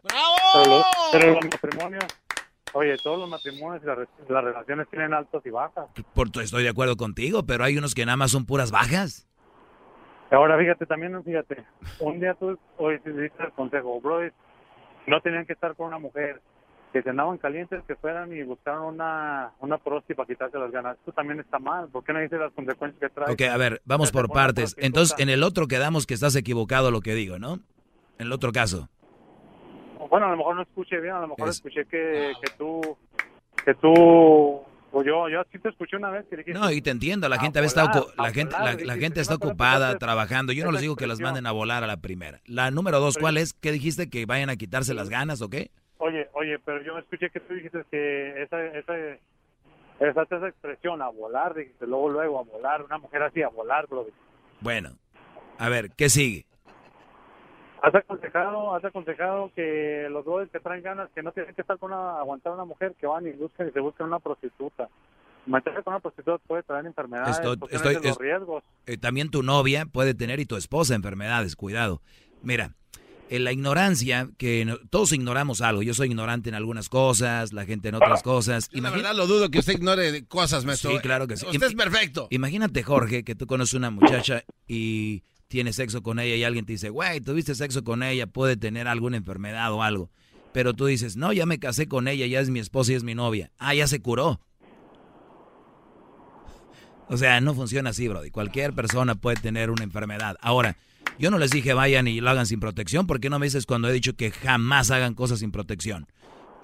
Pero 0.03 0.65
los, 0.67 0.85
pero 1.13 1.35
los 1.35 1.45
matrimonios, 1.45 2.05
oye, 2.73 2.97
todos 2.97 3.21
los 3.21 3.31
matrimonios 3.31 3.81
y 3.85 3.87
las, 3.87 3.99
re- 3.99 4.09
las 4.29 4.43
relaciones 4.43 4.89
tienen 4.91 5.15
altos 5.15 5.41
y 5.47 5.51
bajas. 5.51 5.87
Por, 6.15 6.31
estoy 6.43 6.65
de 6.65 6.69
acuerdo 6.69 6.97
contigo, 6.97 7.47
pero 7.47 7.63
hay 7.63 7.79
unos 7.79 7.95
que 7.95 8.05
nada 8.05 8.17
más 8.17 8.33
son 8.33 8.45
puras 8.45 8.73
bajas. 8.73 9.29
Ahora, 10.33 10.59
fíjate, 10.59 10.85
también, 10.85 11.23
fíjate, 11.23 11.65
un 12.01 12.19
día 12.19 12.35
tú, 12.35 12.59
hoy 12.77 12.99
te 12.99 13.13
diste 13.13 13.41
el 13.41 13.53
consejo, 13.53 14.01
brother, 14.01 14.35
no 15.07 15.21
tenían 15.21 15.47
que 15.47 15.53
estar 15.53 15.77
con 15.77 15.87
una 15.87 16.01
mujer, 16.01 16.43
que 16.93 17.03
se 17.03 17.11
andaban 17.11 17.37
calientes, 17.39 17.83
que 17.87 17.95
fueran 17.97 18.33
y 18.35 18.43
buscaron 18.43 18.95
una, 18.95 19.51
una 19.61 19.77
prosti 19.79 20.15
para 20.15 20.27
quitarse 20.27 20.59
las 20.59 20.71
ganas. 20.71 20.97
Esto 20.99 21.13
también 21.13 21.41
está 21.41 21.59
mal, 21.59 21.89
¿por 21.89 22.03
qué 22.05 22.13
no 22.13 22.21
dices 22.21 22.39
las 22.41 22.53
consecuencias 22.53 23.01
que 23.01 23.09
trae? 23.15 23.33
Ok, 23.33 23.43
a 23.43 23.57
ver, 23.59 23.83
vamos 23.85 24.11
por 24.13 24.29
partes. 24.31 24.75
Entonces, 24.79 25.15
en 25.19 25.29
el 25.29 25.43
otro 25.43 25.67
quedamos 25.67 26.07
que 26.07 26.15
estás 26.15 26.35
equivocado 26.37 26.91
lo 26.91 27.01
que 27.03 27.15
digo, 27.15 27.39
¿no? 27.39 27.55
En 28.19 28.27
el 28.27 28.33
otro 28.33 28.51
caso. 28.53 28.89
Bueno, 30.09 30.27
a 30.27 30.31
lo 30.31 30.37
mejor 30.37 30.57
no 30.57 30.63
escuché 30.63 31.01
bien, 31.01 31.15
a 31.15 31.21
lo 31.21 31.29
mejor 31.29 31.49
Es- 31.49 31.57
escuché 31.57 31.85
que, 31.85 32.33
que 32.41 32.53
tú, 32.57 32.81
que 33.65 33.75
tú, 33.75 33.93
o 33.93 35.03
yo, 35.05 35.29
yo 35.29 35.43
sí 35.53 35.59
te 35.59 35.69
escuché 35.69 35.97
una 35.97 36.11
vez 36.11 36.25
que 36.31 36.37
dijiste... 36.37 36.59
No, 36.59 36.71
y 36.71 36.81
te 36.81 36.91
entiendo, 36.91 37.29
la 37.29 37.37
a 37.37 37.41
gente 37.41 37.63
está 37.65 37.83
volar, 37.89 37.97
ocu- 38.05 38.15
la 38.17 38.29
a 38.29 38.33
gente 38.33 38.57
la, 38.85 38.95
gente 38.97 39.21
está 39.21 39.35
ocupada 39.35 39.99
trabajando. 39.99 40.53
Yo 40.53 40.65
no 40.65 40.71
les 40.73 40.81
digo 40.81 40.97
que 40.97 41.07
las 41.09 41.19
manden 41.21 41.47
a 41.47 41.53
volar 41.53 41.83
a 41.83 41.87
la 41.89 41.97
primera. 41.99 42.41
La 42.47 42.71
número 42.71 43.01
dos, 43.01 43.19
¿cuál 43.19 43.37
es? 43.37 43.53
¿Qué 43.53 43.73
dijiste 43.73 44.09
que 44.09 44.25
vayan 44.27 44.49
a 44.49 44.57
quitarse 44.57 44.95
las 44.95 45.09
ganas 45.11 45.43
o 45.43 45.51
qué? 45.51 45.71
Oye, 45.99 46.29
oye, 46.35 46.59
pero 46.59 46.83
yo 46.83 46.99
escuché 46.99 47.31
que 47.31 47.41
tú 47.41 47.55
dijiste 47.55 47.85
que 47.91 48.43
esa, 48.43 48.63
esa, 48.67 48.95
esa, 50.01 50.23
esa 50.23 50.49
expresión, 50.49 51.01
a 51.01 51.09
volar, 51.09 51.55
dijiste, 51.55 51.87
luego, 51.87 52.11
luego, 52.11 52.39
a 52.39 52.43
volar, 52.43 52.83
una 52.83 52.99
mujer 52.99 53.23
así, 53.23 53.43
a 53.43 53.49
volar, 53.49 53.87
bro. 53.87 54.07
Bueno, 54.61 54.91
a 55.59 55.69
ver, 55.69 55.91
¿qué 55.97 56.09
sigue? 56.11 56.45
Has 57.83 57.95
aconsejado, 57.95 58.75
has 58.75 58.85
aconsejado 58.85 59.51
que 59.55 60.09
los 60.11 60.25
brothers 60.25 60.51
que 60.51 60.61
traen 60.61 60.83
ganas, 60.83 61.09
que 61.15 61.23
no 61.23 61.33
tienen 61.33 61.55
que 61.55 61.61
estar 61.61 61.79
con 61.79 61.93
una, 61.93 62.19
aguantar 62.19 62.53
a 62.53 62.57
una 62.57 62.65
mujer, 62.65 62.95
que 62.99 63.07
van 63.07 63.27
y 63.27 63.31
buscan 63.33 63.69
y 63.69 63.71
se 63.73 63.81
buscan 63.81 64.09
una 64.09 64.19
prostituta. 64.19 64.89
Meterse 65.47 65.83
con 65.83 65.93
una 65.95 66.01
prostituta 66.01 66.43
puede 66.47 66.63
traer 66.65 66.87
enfermedades, 66.87 67.37
Estoy- 67.37 67.57
porque 67.57 67.77
estoy- 67.77 67.95
no 67.95 67.99
es 67.99 68.03
de 68.03 68.09
los 68.09 68.17
es- 68.17 68.23
riesgos. 68.23 68.65
Eh, 68.87 68.97
también 68.99 69.31
tu 69.31 69.43
novia 69.43 69.87
puede 69.87 70.15
tener 70.15 70.41
y 70.41 70.47
tu 70.47 70.57
esposa 70.57 70.95
enfermedades, 70.95 71.55
cuidado. 71.55 72.01
Mira, 72.43 72.73
en 73.29 73.45
la 73.45 73.53
ignorancia, 73.53 74.29
que 74.39 74.77
todos 74.91 75.13
ignoramos 75.13 75.61
algo. 75.61 75.83
Yo 75.83 75.95
soy 75.95 76.09
ignorante 76.09 76.49
en 76.49 76.55
algunas 76.55 76.89
cosas, 76.89 77.53
la 77.53 77.65
gente 77.67 77.89
en 77.89 77.97
otras 77.97 78.23
cosas. 78.23 78.69
Yo 78.69 78.75
la 78.75 78.89
Imagina- 78.91 79.09
verdad 79.09 79.17
lo 79.17 79.27
dudo 79.27 79.51
que 79.51 79.59
usted 79.59 79.75
ignore 79.75 80.25
cosas, 80.27 80.65
maestro. 80.65 80.93
Sí, 80.93 80.99
claro 80.99 81.27
que 81.27 81.37
sí. 81.37 81.45
Usted 81.47 81.67
es 81.67 81.75
perfecto. 81.75 82.29
Imagínate, 82.31 82.83
Jorge, 82.83 83.25
que 83.25 83.35
tú 83.35 83.47
conoces 83.47 83.75
una 83.75 83.91
muchacha 83.91 84.45
y 84.69 85.25
tienes 85.49 85.77
sexo 85.77 86.03
con 86.03 86.19
ella 86.21 86.37
y 86.37 86.45
alguien 86.45 86.67
te 86.67 86.73
dice, 86.73 86.91
güey, 86.91 87.21
tuviste 87.21 87.55
sexo 87.55 87.83
con 87.85 88.03
ella, 88.03 88.27
puede 88.27 88.57
tener 88.57 88.87
alguna 88.89 89.17
enfermedad 89.17 89.73
o 89.73 89.83
algo. 89.83 90.11
Pero 90.53 90.73
tú 90.75 90.87
dices, 90.87 91.17
no, 91.17 91.33
ya 91.33 91.47
me 91.47 91.59
casé 91.59 91.87
con 91.89 92.09
ella, 92.09 92.27
ya 92.27 92.41
es 92.41 92.49
mi 92.51 92.61
esposa 92.61 92.93
y 92.93 92.95
es 92.95 93.03
mi 93.05 93.15
novia. 93.15 93.51
Ah, 93.59 93.75
ya 93.75 93.87
se 93.87 94.01
curó. 94.01 94.41
O 97.09 97.17
sea, 97.17 97.41
no 97.41 97.55
funciona 97.55 97.91
así, 97.91 98.09
Brody. 98.09 98.31
Cualquier 98.31 98.73
persona 98.73 99.15
puede 99.15 99.37
tener 99.37 99.71
una 99.71 99.85
enfermedad. 99.85 100.37
Ahora, 100.41 100.77
yo 101.19 101.31
no 101.31 101.39
les 101.39 101.51
dije 101.51 101.75
vayan 101.75 102.07
y 102.09 102.21
lo 102.21 102.31
hagan 102.31 102.47
sin 102.47 102.61
protección. 102.61 103.07
¿Por 103.07 103.21
qué 103.21 103.31
no 103.31 103.39
me 103.39 103.47
dices 103.47 103.67
cuando 103.67 103.89
he 103.89 103.93
dicho 103.93 104.15
que 104.17 104.31
jamás 104.31 104.91
hagan 104.91 105.15
cosas 105.15 105.39
sin 105.41 105.51
protección? 105.53 106.07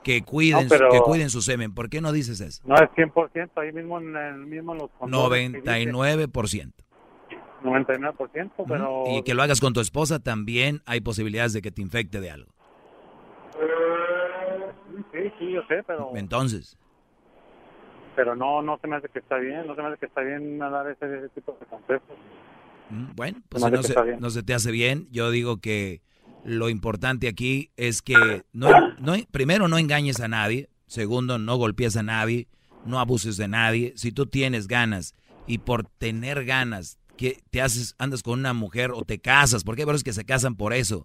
Que 0.04 0.22
cuiden, 0.22 0.64
No, 0.64 0.68
pero- 0.68 0.90
que 0.90 1.00
cuiden 1.00 1.30
su 1.30 1.42
semen. 1.42 1.74
¿Por 1.74 1.88
qué 1.88 2.00
no 2.00 2.10
dices 2.12 2.40
eso? 2.40 2.60
No 2.66 2.74
es 2.74 2.90
100%, 2.96 3.50
ahí 3.56 3.72
mismo 3.72 4.00
en, 4.00 4.16
el, 4.16 4.46
mismo 4.46 4.72
en 4.72 4.78
los 4.78 4.90
condones 4.98 5.52
que 5.52 5.60
dice 5.60 5.92
99%. 5.92 6.72
99%, 7.62 8.50
pero... 8.66 9.04
Y 9.06 9.22
que 9.22 9.34
lo 9.34 9.42
hagas 9.44 9.60
con 9.60 9.72
tu 9.72 9.78
esposa 9.80 10.18
también 10.18 10.82
hay 10.86 11.00
posibilidades 11.00 11.52
de 11.52 11.62
que 11.62 11.70
te 11.70 11.80
infecte 11.82 12.20
de 12.20 12.30
algo. 12.32 12.52
Sí, 15.12 15.32
sí, 15.38 15.52
yo 15.52 15.62
sé, 15.68 15.82
pero... 15.86 16.10
Entonces, 16.16 16.76
pero 18.16 18.34
no 18.36 18.60
no 18.62 18.78
se 18.78 18.86
me 18.88 18.96
hace 18.96 19.08
que 19.08 19.20
está 19.20 19.36
bien, 19.38 19.66
no 19.66 19.74
se 19.74 19.82
me 19.82 19.88
hace 19.88 19.98
que 19.98 20.06
está 20.06 20.20
bien 20.20 20.58
dar 20.58 20.90
ese, 20.90 21.18
ese 21.18 21.28
tipo 21.30 21.56
de 21.60 21.66
consejos. 21.66 22.16
Mm, 22.92 23.14
bueno, 23.16 23.42
pues 23.48 23.64
no 23.64 23.82
se, 23.82 23.94
no 24.20 24.30
se 24.30 24.42
te 24.42 24.52
hace 24.52 24.70
bien. 24.70 25.08
Yo 25.10 25.30
digo 25.30 25.56
que 25.56 26.02
lo 26.44 26.68
importante 26.68 27.26
aquí 27.26 27.70
es 27.76 28.02
que 28.02 28.42
no, 28.52 28.68
no, 28.98 29.14
primero 29.30 29.66
no 29.66 29.78
engañes 29.78 30.20
a 30.20 30.28
nadie, 30.28 30.68
segundo 30.86 31.38
no 31.38 31.56
golpees 31.56 31.96
a 31.96 32.02
nadie, 32.02 32.48
no 32.84 33.00
abuses 33.00 33.38
de 33.38 33.48
nadie. 33.48 33.94
Si 33.96 34.12
tú 34.12 34.26
tienes 34.26 34.68
ganas 34.68 35.14
y 35.46 35.58
por 35.58 35.86
tener 35.86 36.44
ganas 36.44 36.98
que 37.16 37.42
te 37.50 37.62
haces 37.62 37.94
andas 37.98 38.22
con 38.22 38.38
una 38.38 38.52
mujer 38.52 38.90
o 38.92 39.04
te 39.04 39.18
casas, 39.18 39.64
porque 39.64 39.82
hay 39.82 39.86
varios 39.86 40.04
que 40.04 40.12
se 40.12 40.24
casan 40.24 40.56
por 40.56 40.74
eso, 40.74 41.04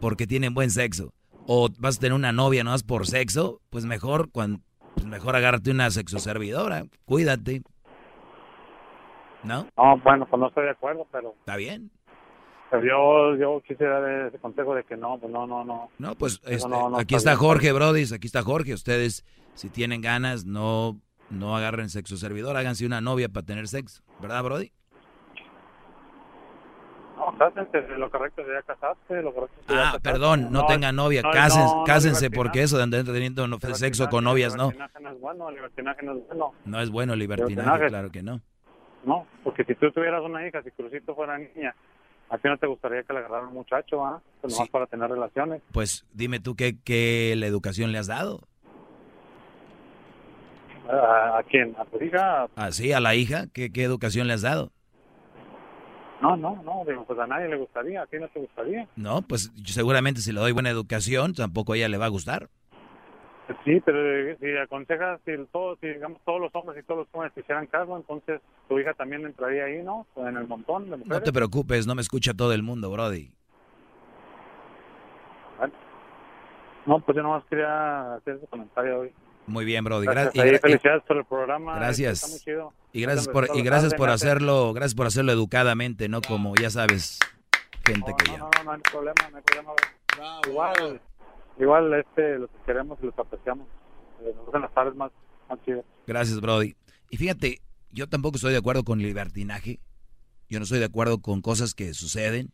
porque 0.00 0.26
tienen 0.26 0.54
buen 0.54 0.70
sexo, 0.70 1.14
o 1.46 1.68
vas 1.78 1.96
a 1.96 2.00
tener 2.00 2.12
una 2.12 2.32
novia 2.32 2.62
no 2.62 2.70
más 2.70 2.84
por 2.84 3.06
sexo, 3.08 3.60
pues 3.70 3.84
mejor 3.84 4.30
cuando 4.30 4.60
pues 4.94 5.06
mejor 5.06 5.34
agárrate 5.34 5.70
una 5.70 5.90
sexo 5.90 6.18
servidora, 6.18 6.86
cuídate. 7.04 7.62
¿No? 9.42 9.66
No, 9.76 9.98
bueno, 9.98 10.26
pues 10.26 10.40
no 10.40 10.48
estoy 10.48 10.64
de 10.64 10.70
acuerdo, 10.70 11.06
pero 11.10 11.34
Está 11.38 11.56
bien. 11.56 11.90
Pero 12.70 12.84
yo, 12.84 13.36
yo 13.36 13.62
quisiera 13.66 14.00
dar 14.00 14.26
ese 14.26 14.38
consejo 14.38 14.74
de 14.74 14.84
que 14.84 14.96
no, 14.96 15.18
pues 15.18 15.32
no, 15.32 15.46
no, 15.46 15.64
no. 15.64 15.88
No, 15.98 16.14
pues 16.16 16.40
este, 16.44 16.68
aquí 16.98 17.14
está, 17.14 17.34
Jorge, 17.34 17.72
Brody, 17.72 18.04
aquí 18.14 18.26
está 18.26 18.42
Jorge. 18.42 18.74
Ustedes, 18.74 19.24
si 19.54 19.70
tienen 19.70 20.02
ganas, 20.02 20.44
no, 20.44 21.00
no 21.30 21.56
agarren 21.56 21.88
sexo 21.88 22.16
servidor, 22.16 22.56
háganse 22.56 22.84
una 22.84 23.00
novia 23.00 23.28
para 23.30 23.46
tener 23.46 23.68
sexo. 23.68 24.02
¿Verdad, 24.20 24.42
Brody? 24.42 24.72
No, 27.16 27.36
cásense, 27.36 27.80
lo 27.96 28.10
correcto 28.10 28.44
sería 28.44 28.62
casarse, 28.62 29.22
lo 29.22 29.34
correcto 29.34 29.60
sería 29.66 29.90
Ah, 29.90 29.98
perdón, 30.00 30.52
no, 30.52 30.66
tengan 30.66 30.94
novia, 30.94 31.22
cásense, 31.22 31.74
cásense 31.84 32.30
porque 32.30 32.62
eso 32.62 32.76
de 32.76 32.84
andar 32.84 33.04
teniendo 33.04 33.46
sexo 33.74 34.08
con 34.08 34.24
novias, 34.24 34.54
no. 34.54 34.70
no 35.00 35.10
es 35.10 35.20
bueno, 35.20 35.50
libertinaje 35.50 36.04
no 36.04 36.12
es 36.12 36.26
bueno. 36.28 36.52
No 36.64 36.80
es 36.80 36.90
bueno 36.90 37.16
libertinaje, 37.16 37.88
claro 37.88 38.10
que 38.10 38.22
no. 38.22 38.40
No, 39.04 39.26
porque 39.44 39.64
si 39.64 39.74
tú 39.74 39.90
tuvieras 39.90 40.22
una 40.22 40.46
hija, 40.46 40.62
si 40.62 40.70
Crucito 40.70 41.14
fuera 41.14 41.38
niña, 41.38 41.74
¿A 42.30 42.36
ti 42.36 42.46
no 42.48 42.58
te 42.58 42.66
gustaría 42.66 43.02
que 43.02 43.12
le 43.12 43.20
agarrara 43.20 43.46
un 43.46 43.54
muchacho, 43.54 44.04
ah? 44.04 44.20
Pues 44.40 44.52
nomás 44.52 44.68
para 44.68 44.86
tener 44.86 45.08
relaciones. 45.08 45.62
Pues 45.72 46.04
dime 46.12 46.40
tú 46.40 46.56
qué, 46.56 46.76
qué 46.84 47.34
la 47.36 47.46
educación 47.46 47.90
le 47.90 47.98
has 47.98 48.06
dado. 48.06 48.40
¿A, 50.90 51.42
quién? 51.48 51.74
¿A 51.78 51.84
tu 51.84 52.02
hija? 52.02 52.48
Ah, 52.56 52.70
sí, 52.70 52.92
a 52.92 53.00
la 53.00 53.14
hija. 53.14 53.46
¿Qué, 53.52 53.72
¿Qué 53.72 53.82
educación 53.82 54.26
le 54.26 54.34
has 54.34 54.42
dado? 54.42 54.72
No, 56.20 56.36
no, 56.36 56.60
no, 56.64 56.84
digo, 56.86 57.04
pues 57.04 57.18
a 57.18 57.26
nadie 57.26 57.48
le 57.48 57.56
gustaría, 57.56 58.02
a 58.02 58.06
ti 58.06 58.16
no 58.18 58.28
te 58.28 58.40
gustaría. 58.40 58.88
No, 58.96 59.22
pues 59.22 59.52
seguramente 59.64 60.20
si 60.20 60.32
le 60.32 60.40
doy 60.40 60.52
buena 60.52 60.70
educación, 60.70 61.32
tampoco 61.32 61.72
a 61.72 61.76
ella 61.76 61.88
le 61.88 61.96
va 61.96 62.06
a 62.06 62.10
gustar. 62.10 62.48
Sí, 63.64 63.80
pero 63.84 64.30
eh, 64.30 64.36
si 64.40 64.56
aconsejas, 64.56 65.20
si, 65.24 65.32
todos, 65.50 65.78
si 65.80 65.86
digamos 65.88 66.20
todos 66.24 66.40
los 66.40 66.54
hombres 66.54 66.78
y 66.82 66.86
todos 66.86 67.00
los 67.00 67.08
jóvenes 67.10 67.32
hicieran 67.36 67.66
caso, 67.66 67.96
entonces 67.96 68.42
tu 68.68 68.78
hija 68.78 68.92
también 68.94 69.24
entraría 69.24 69.64
ahí, 69.64 69.82
¿no? 69.82 70.06
En 70.16 70.36
el 70.36 70.46
montón 70.46 70.84
de 70.90 70.98
mujeres. 70.98 71.08
No 71.08 71.22
te 71.22 71.32
preocupes, 71.32 71.86
no 71.86 71.94
me 71.94 72.02
escucha 72.02 72.34
todo 72.34 72.52
el 72.52 72.62
mundo, 72.62 72.90
Brody. 72.90 73.30
No, 76.84 77.00
pues 77.00 77.16
yo 77.16 77.22
nomás 77.22 77.44
quería 77.50 78.14
hacer 78.14 78.36
ese 78.36 78.46
comentario 78.46 79.00
hoy. 79.00 79.12
Muy 79.46 79.64
bien, 79.64 79.84
Brody. 79.84 80.06
Gracias. 80.06 80.60
felicidades 80.60 81.02
por 81.04 81.16
el 81.18 81.24
programa. 81.24 81.76
Gracias. 81.76 82.22
Está 82.22 82.28
muy 82.28 82.40
chido. 82.40 82.72
Y 82.92 83.02
gracias 83.02 83.28
por 83.28 83.48
y 83.54 83.62
gracias 83.62 83.94
por 83.94 84.10
hacerlo, 84.10 84.72
gracias 84.72 84.94
por 84.94 85.06
hacerlo 85.06 85.32
educadamente, 85.32 86.08
no 86.08 86.20
como 86.22 86.54
ya 86.54 86.70
sabes, 86.70 87.18
gente 87.86 88.14
que 88.18 88.32
ya. 88.32 88.38
No, 88.38 88.50
no, 88.56 88.64
no, 88.64 88.72
hay 88.72 88.80
problema, 88.80 89.14
no 89.30 89.36
hay 89.36 89.42
problema. 89.42 89.72
Igual, 90.48 91.00
igual 91.58 91.92
este 91.94 92.38
los 92.38 92.50
queremos 92.64 92.98
y 93.02 93.06
los 93.06 93.18
apreciamos. 93.18 93.66
Eh, 94.20 94.32
nos 94.36 94.48
hacen 94.48 94.62
las 94.62 94.74
tardes 94.74 94.94
más, 94.94 95.12
más 95.48 95.62
chidas. 95.64 95.84
Gracias, 96.06 96.40
Brody. 96.40 96.74
Y 97.10 97.16
fíjate, 97.16 97.60
yo 97.90 98.08
tampoco 98.08 98.36
estoy 98.36 98.52
de 98.52 98.58
acuerdo 98.58 98.84
con 98.84 99.00
libertinaje. 99.00 99.80
Yo 100.48 100.58
no 100.58 100.64
estoy 100.64 100.78
de 100.78 100.86
acuerdo 100.86 101.20
con 101.20 101.42
cosas 101.42 101.74
que 101.74 101.94
suceden. 101.94 102.52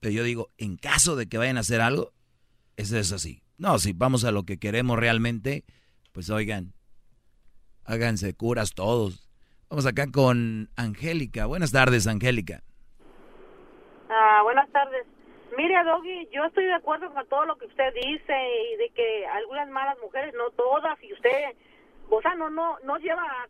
Pero 0.00 0.12
yo 0.12 0.22
digo, 0.22 0.50
en 0.58 0.76
caso 0.76 1.16
de 1.16 1.28
que 1.28 1.38
vayan 1.38 1.56
a 1.56 1.60
hacer 1.60 1.80
algo, 1.80 2.12
eso 2.76 2.96
es 2.96 3.12
así. 3.12 3.42
No, 3.56 3.78
si 3.78 3.92
vamos 3.92 4.24
a 4.24 4.30
lo 4.30 4.44
que 4.44 4.58
queremos 4.58 4.98
realmente, 4.98 5.64
pues 6.12 6.30
oigan, 6.30 6.72
háganse 7.84 8.34
curas 8.34 8.74
todos. 8.74 9.28
Vamos 9.68 9.86
acá 9.86 10.06
con 10.10 10.70
Angélica. 10.76 11.46
Buenas 11.46 11.72
tardes, 11.72 12.06
Angélica. 12.06 12.62
Ah, 14.08 14.40
buenas 14.44 14.70
tardes. 14.70 15.06
Mire, 15.56 15.82
Doggy, 15.84 16.28
yo 16.30 16.44
estoy 16.44 16.66
de 16.66 16.74
acuerdo 16.74 17.12
con 17.12 17.26
todo 17.26 17.46
lo 17.46 17.56
que 17.56 17.66
usted 17.66 17.92
dice 17.94 18.34
y 18.72 18.76
de 18.76 18.90
que 18.90 19.26
algunas 19.26 19.68
malas 19.68 19.98
mujeres, 20.00 20.34
no 20.34 20.50
todas, 20.50 21.02
y 21.02 21.12
usted, 21.12 21.56
o 22.10 22.20
sea, 22.20 22.34
no, 22.34 22.50
no, 22.50 22.78
no 22.84 22.98
lleva, 22.98 23.48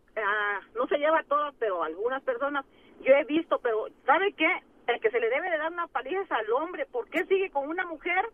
no 0.75 0.87
se 0.87 0.99
lleva 0.99 1.21
a 1.21 1.25
todas, 1.25 1.55
pero 1.59 1.83
algunas 1.83 2.23
personas, 2.23 2.65
yo 3.01 3.15
he 3.15 3.25
visto, 3.25 3.59
pero 3.59 3.87
¿sabe 4.07 4.33
qué? 4.33 4.63
El 4.87 5.01
que 5.01 5.11
se 5.11 5.21
le 5.21 5.29
debe 5.29 5.51
de 5.51 5.59
dar 5.59 5.73
una 5.73 5.87
paliza 5.89 6.23
es 6.23 6.33
al 6.33 6.51
hombre. 6.53 6.87
¿Por 6.87 7.09
qué 7.11 7.25
sigue 7.27 7.51
con 7.51 7.69
una 7.69 7.85
mujer 7.85 8.25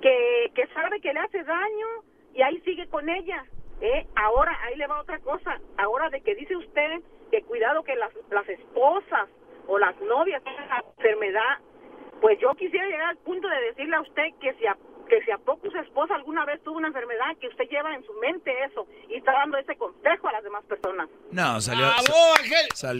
que, 0.00 0.50
que 0.54 0.66
sabe 0.68 1.00
que 1.00 1.12
le 1.12 1.20
hace 1.20 1.44
daño 1.44 1.86
y 2.34 2.42
ahí 2.42 2.60
sigue 2.62 2.88
con 2.88 3.08
ella? 3.08 3.44
Eh, 3.80 4.06
ahora, 4.16 4.58
ahí 4.64 4.76
le 4.76 4.86
va 4.86 5.00
otra 5.00 5.20
cosa. 5.20 5.60
Ahora 5.76 6.10
de 6.10 6.22
que 6.22 6.34
dice 6.34 6.56
usted 6.56 7.02
que 7.30 7.42
cuidado 7.42 7.84
que 7.84 7.94
las, 7.94 8.10
las 8.30 8.48
esposas 8.48 9.28
o 9.68 9.78
las 9.78 9.98
novias 10.00 10.42
tienen 10.42 10.68
la 10.68 10.84
enfermedad, 10.96 11.58
pues 12.20 12.38
yo 12.40 12.54
quisiera 12.54 12.86
llegar 12.86 13.08
al 13.10 13.18
punto 13.18 13.48
de 13.48 13.60
decirle 13.68 13.96
a 13.96 14.00
usted 14.00 14.24
que 14.40 14.54
si 14.54 14.66
a, 14.66 14.76
que 15.08 15.22
si 15.24 15.30
a 15.30 15.38
poco 15.38 15.70
su 15.70 15.78
esposa 15.78 16.14
alguna 16.14 16.44
vez 16.44 16.62
tuvo 16.62 16.78
una 16.78 16.88
enfermedad, 16.88 17.36
que 17.40 17.48
usted 17.48 17.64
lleva 17.70 17.94
en 17.94 18.04
su 18.04 18.12
mente 18.14 18.52
eso 18.64 18.86
y 19.08 19.14
está 19.14 19.32
dando 19.32 19.56
ese 19.58 19.76
consejo 19.76 20.28
a 20.28 20.32
las 20.32 20.42
demás 20.42 20.64
personas. 20.64 21.08
No, 21.30 21.60
salió, 21.60 21.86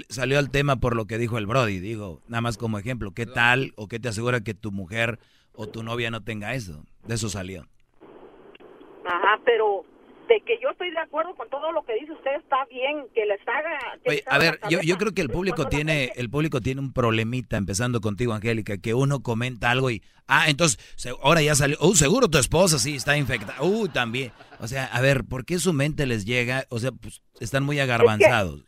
salió 0.09 0.39
al 0.39 0.51
tema 0.51 0.77
por 0.77 0.97
lo 0.97 1.07
que 1.07 1.19
dijo 1.19 1.39
el 1.39 1.47
Brody, 1.47 1.79
digo, 1.79 2.21
nada 2.29 2.41
más 2.41 2.59
como 2.59 2.79
ejemplo, 2.79 3.13
¿qué 3.13 3.27
tal 3.27 3.73
o 3.77 3.89
qué 3.89 3.99
te 3.99 4.09
asegura 4.09 4.41
que 4.41 4.55
tu 4.55 4.73
mujer 4.73 5.19
o 5.53 5.69
tu 5.69 5.83
novia 5.83 6.11
no 6.11 6.23
tenga 6.23 6.55
eso? 6.55 6.85
De 7.05 7.15
eso 7.15 7.29
salió. 7.29 7.67
De 10.29 10.41
que 10.41 10.59
yo 10.61 10.71
estoy 10.71 10.91
de 10.91 10.99
acuerdo 10.99 11.35
con 11.37 11.49
todo 11.49 11.71
lo 11.71 11.85
que 11.85 11.95
dice 11.95 12.12
usted 12.12 12.35
está 12.37 12.65
bien 12.67 13.07
que 13.15 13.25
les 13.27 13.41
haga 13.47 13.79
a 14.27 14.39
ver 14.39 14.59
yo, 14.69 14.81
yo 14.81 14.97
creo 14.99 15.12
que 15.12 15.23
el 15.23 15.31
público 15.31 15.69
tiene 15.69 16.11
el 16.17 16.29
público 16.29 16.61
tiene 16.61 16.81
un 16.81 16.93
problemita 16.93 17.57
empezando 17.57 18.01
contigo 18.01 18.33
Angélica 18.33 18.77
que 18.79 18.93
uno 18.93 19.23
comenta 19.23 19.71
algo 19.71 19.91
y 19.91 20.03
ah 20.27 20.49
entonces 20.49 20.79
ahora 21.23 21.43
ya 21.43 21.55
salió 21.55 21.77
uh, 21.81 21.95
seguro 21.95 22.29
tu 22.29 22.39
esposa 22.39 22.81
sí 22.81 22.97
está 22.97 23.17
infectada 23.17 23.62
uh 23.62 23.87
también. 23.89 24.33
O 24.59 24.67
sea 24.67 24.87
a 24.87 25.01
ver 25.01 25.25
por 25.25 25.45
qué 25.45 25.61
su 25.61 25.73
mente 25.73 26.07
les 26.07 26.25
llega 26.25 26.67
o 26.71 26.81
sea 26.81 26.91
pues, 26.91 27.23
están 27.39 27.62
muy 27.62 27.79
agarbanzados 27.79 28.65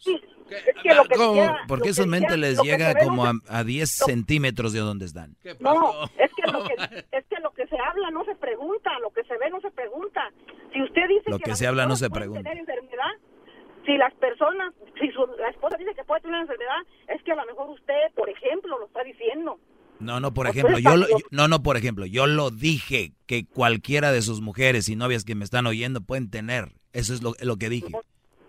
¿Por 1.66 1.82
qué 1.82 1.92
su 1.92 2.06
mente 2.06 2.36
les 2.36 2.60
llega 2.62 2.94
como 2.94 3.26
a, 3.26 3.32
a 3.48 3.64
10 3.64 3.90
centímetros 3.90 4.72
de 4.72 4.80
donde 4.80 5.06
están? 5.06 5.36
No, 5.60 6.04
es 6.18 6.30
que, 6.34 6.50
lo 6.50 6.64
que, 6.64 6.74
es 7.12 7.24
que 7.26 7.40
lo 7.40 7.50
que 7.52 7.66
se 7.66 7.76
habla 7.78 8.10
no 8.10 8.24
se 8.24 8.34
pregunta, 8.36 8.90
lo 9.00 9.10
que 9.10 9.24
se 9.24 9.36
ve 9.38 9.50
no 9.50 9.60
se 9.60 9.70
pregunta. 9.70 10.32
Si 10.72 10.82
usted 10.82 11.08
dice 11.08 11.30
lo 11.30 11.38
que, 11.38 11.54
se 11.56 11.66
habla 11.66 11.86
no 11.86 11.96
se 11.96 12.10
pregunta. 12.10 12.42
Tener 12.42 12.58
enfermedad, 12.58 13.12
si 13.84 13.96
las 13.96 14.14
personas, 14.14 14.74
si 15.00 15.10
su, 15.10 15.26
la 15.38 15.48
esposa 15.48 15.76
dice 15.76 15.94
que 15.94 16.04
puede 16.04 16.20
tener 16.20 16.34
una 16.34 16.42
enfermedad, 16.42 16.78
es 17.08 17.22
que 17.22 17.32
a 17.32 17.36
lo 17.36 17.46
mejor 17.46 17.70
usted, 17.70 18.12
por 18.14 18.28
ejemplo, 18.28 18.78
lo 18.78 18.86
está 18.86 19.02
diciendo. 19.02 19.58
No, 20.00 20.20
no, 20.20 20.32
por 20.32 20.46
ejemplo, 20.46 20.78
yo, 20.78 20.90
no, 21.30 21.48
no, 21.48 21.62
por 21.62 21.76
ejemplo, 21.76 22.06
yo 22.06 22.26
lo 22.26 22.50
dije 22.50 23.12
que 23.26 23.46
cualquiera 23.46 24.12
de 24.12 24.22
sus 24.22 24.40
mujeres 24.40 24.88
y 24.88 24.94
novias 24.94 25.24
que 25.24 25.34
me 25.34 25.44
están 25.44 25.66
oyendo 25.66 26.00
pueden 26.00 26.30
tener. 26.30 26.72
Eso 26.92 27.14
es 27.14 27.22
lo, 27.22 27.34
lo 27.40 27.56
que 27.56 27.68
dije. 27.68 27.92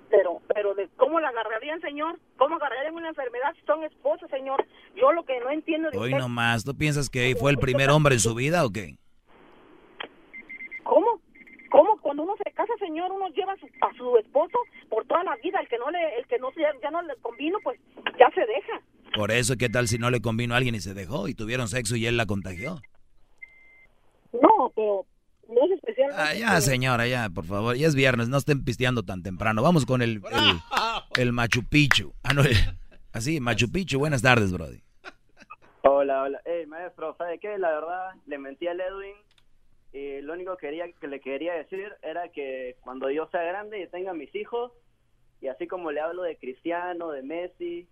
Pero, 0.09 0.41
pero 0.53 0.73
de 0.73 0.89
cómo 0.97 1.19
la 1.19 1.29
agarrarían, 1.29 1.79
señor, 1.81 2.19
cómo 2.37 2.55
agarrarían 2.55 2.95
una 2.95 3.09
enfermedad 3.09 3.53
si 3.55 3.65
son 3.65 3.83
esposas, 3.83 4.29
señor. 4.29 4.65
Yo 4.95 5.11
lo 5.11 5.23
que 5.23 5.39
no 5.39 5.51
entiendo 5.51 5.91
de 5.91 5.97
Hoy 5.97 6.13
nomás, 6.13 6.63
¿tú 6.63 6.75
piensas 6.75 7.09
que 7.09 7.35
fue 7.39 7.51
el 7.51 7.57
primer 7.57 7.89
hombre 7.89 8.15
en 8.15 8.19
su 8.19 8.33
vida 8.33 8.65
o 8.65 8.71
qué? 8.71 8.95
¿Cómo? 10.83 11.21
¿Cómo 11.69 12.01
cuando 12.01 12.23
uno 12.23 12.35
se 12.43 12.51
casa, 12.51 12.73
señor, 12.79 13.11
uno 13.11 13.27
lleva 13.29 13.53
a 13.53 13.57
su, 13.57 13.67
a 13.67 13.93
su 13.95 14.17
esposo 14.17 14.57
por 14.89 15.05
toda 15.05 15.23
la 15.23 15.35
vida, 15.43 15.59
el 15.59 15.67
que 15.67 15.77
no 15.77 15.91
le 15.91 16.17
el 16.17 16.25
que 16.27 16.39
no 16.39 16.49
ya 16.55 16.91
no 16.91 17.01
le 17.03 17.15
convino, 17.17 17.59
pues 17.63 17.79
ya 18.19 18.29
se 18.33 18.41
deja. 18.41 18.81
Por 19.15 19.31
eso, 19.31 19.55
¿qué 19.57 19.69
tal 19.69 19.87
si 19.87 19.97
no 19.97 20.09
le 20.09 20.21
convino 20.21 20.53
a 20.53 20.57
alguien 20.57 20.75
y 20.75 20.79
se 20.79 20.93
dejó 20.93 21.27
y 21.27 21.33
tuvieron 21.33 21.67
sexo 21.67 21.95
y 21.95 22.05
él 22.05 22.17
la 22.17 22.25
contagió? 22.25 22.81
No, 24.33 24.71
pero 24.75 25.05
no 25.49 25.65
es 25.65 25.71
especial. 25.71 26.11
Ah, 26.13 26.33
ya, 26.33 26.61
señora, 26.61 27.07
ya, 27.07 27.29
por 27.29 27.45
favor. 27.45 27.75
Ya 27.75 27.87
es 27.87 27.95
viernes, 27.95 28.29
no 28.29 28.37
estén 28.37 28.63
pisteando 28.63 29.03
tan 29.03 29.23
temprano. 29.23 29.61
Vamos 29.61 29.85
con 29.85 30.01
el, 30.01 30.21
el, 30.31 30.59
el 31.21 31.33
Machu 31.33 31.63
Picchu. 31.63 32.13
Ah, 32.23 32.33
no, 32.33 32.43
así, 33.11 33.39
Machu 33.39 33.71
Picchu. 33.71 33.99
Buenas 33.99 34.21
tardes, 34.21 34.51
Brody. 34.51 34.81
Hola, 35.83 36.23
hola. 36.23 36.41
Hey, 36.45 36.65
maestro, 36.67 37.15
¿sabe 37.17 37.39
qué? 37.39 37.57
La 37.57 37.69
verdad, 37.69 38.11
le 38.25 38.37
mentí 38.37 38.67
a 38.67 38.73
Edwin 38.73 39.15
y 39.91 40.21
lo 40.21 40.33
único 40.33 40.55
que, 40.57 40.67
quería, 40.67 40.91
que 40.91 41.07
le 41.07 41.19
quería 41.19 41.53
decir 41.53 41.91
era 42.03 42.29
que 42.29 42.75
cuando 42.81 43.09
yo 43.09 43.27
sea 43.31 43.41
grande 43.41 43.81
y 43.81 43.87
tenga 43.87 44.13
mis 44.13 44.33
hijos, 44.35 44.71
y 45.41 45.47
así 45.47 45.67
como 45.67 45.91
le 45.91 46.01
hablo 46.01 46.23
de 46.23 46.37
Cristiano, 46.37 47.09
de 47.09 47.23
Messi, 47.23 47.87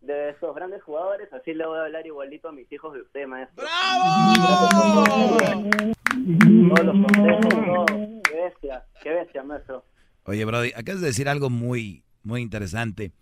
de 0.00 0.30
esos 0.30 0.54
grandes 0.54 0.82
jugadores, 0.82 1.32
así 1.32 1.54
le 1.54 1.66
voy 1.66 1.78
a 1.78 1.82
hablar 1.82 2.06
igualito 2.06 2.48
a 2.48 2.52
mis 2.52 2.70
hijos 2.72 2.94
de 2.94 3.02
usted, 3.02 3.26
maestro. 3.26 3.64
¡Bravo! 3.64 5.04
Todos 6.10 6.86
los 6.86 7.06
consejos, 7.06 7.84
Qué 8.24 8.36
bestia, 8.36 8.84
qué 9.02 9.10
bestia, 9.10 9.42
maestro. 9.42 9.84
Oye, 10.24 10.44
Brody, 10.44 10.72
acabas 10.74 11.00
de 11.00 11.08
decir 11.08 11.28
algo 11.28 11.50
muy, 11.50 12.04
muy 12.22 12.42
interesante. 12.42 13.12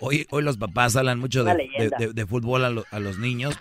Hoy, 0.00 0.26
hoy 0.30 0.42
los 0.42 0.56
papás 0.58 0.96
hablan 0.96 1.18
mucho 1.18 1.44
de, 1.44 2.12
de, 2.14 2.26
fútbol 2.26 2.64
a, 2.64 2.72
a, 2.90 3.00
los 3.00 3.18
niños. 3.18 3.58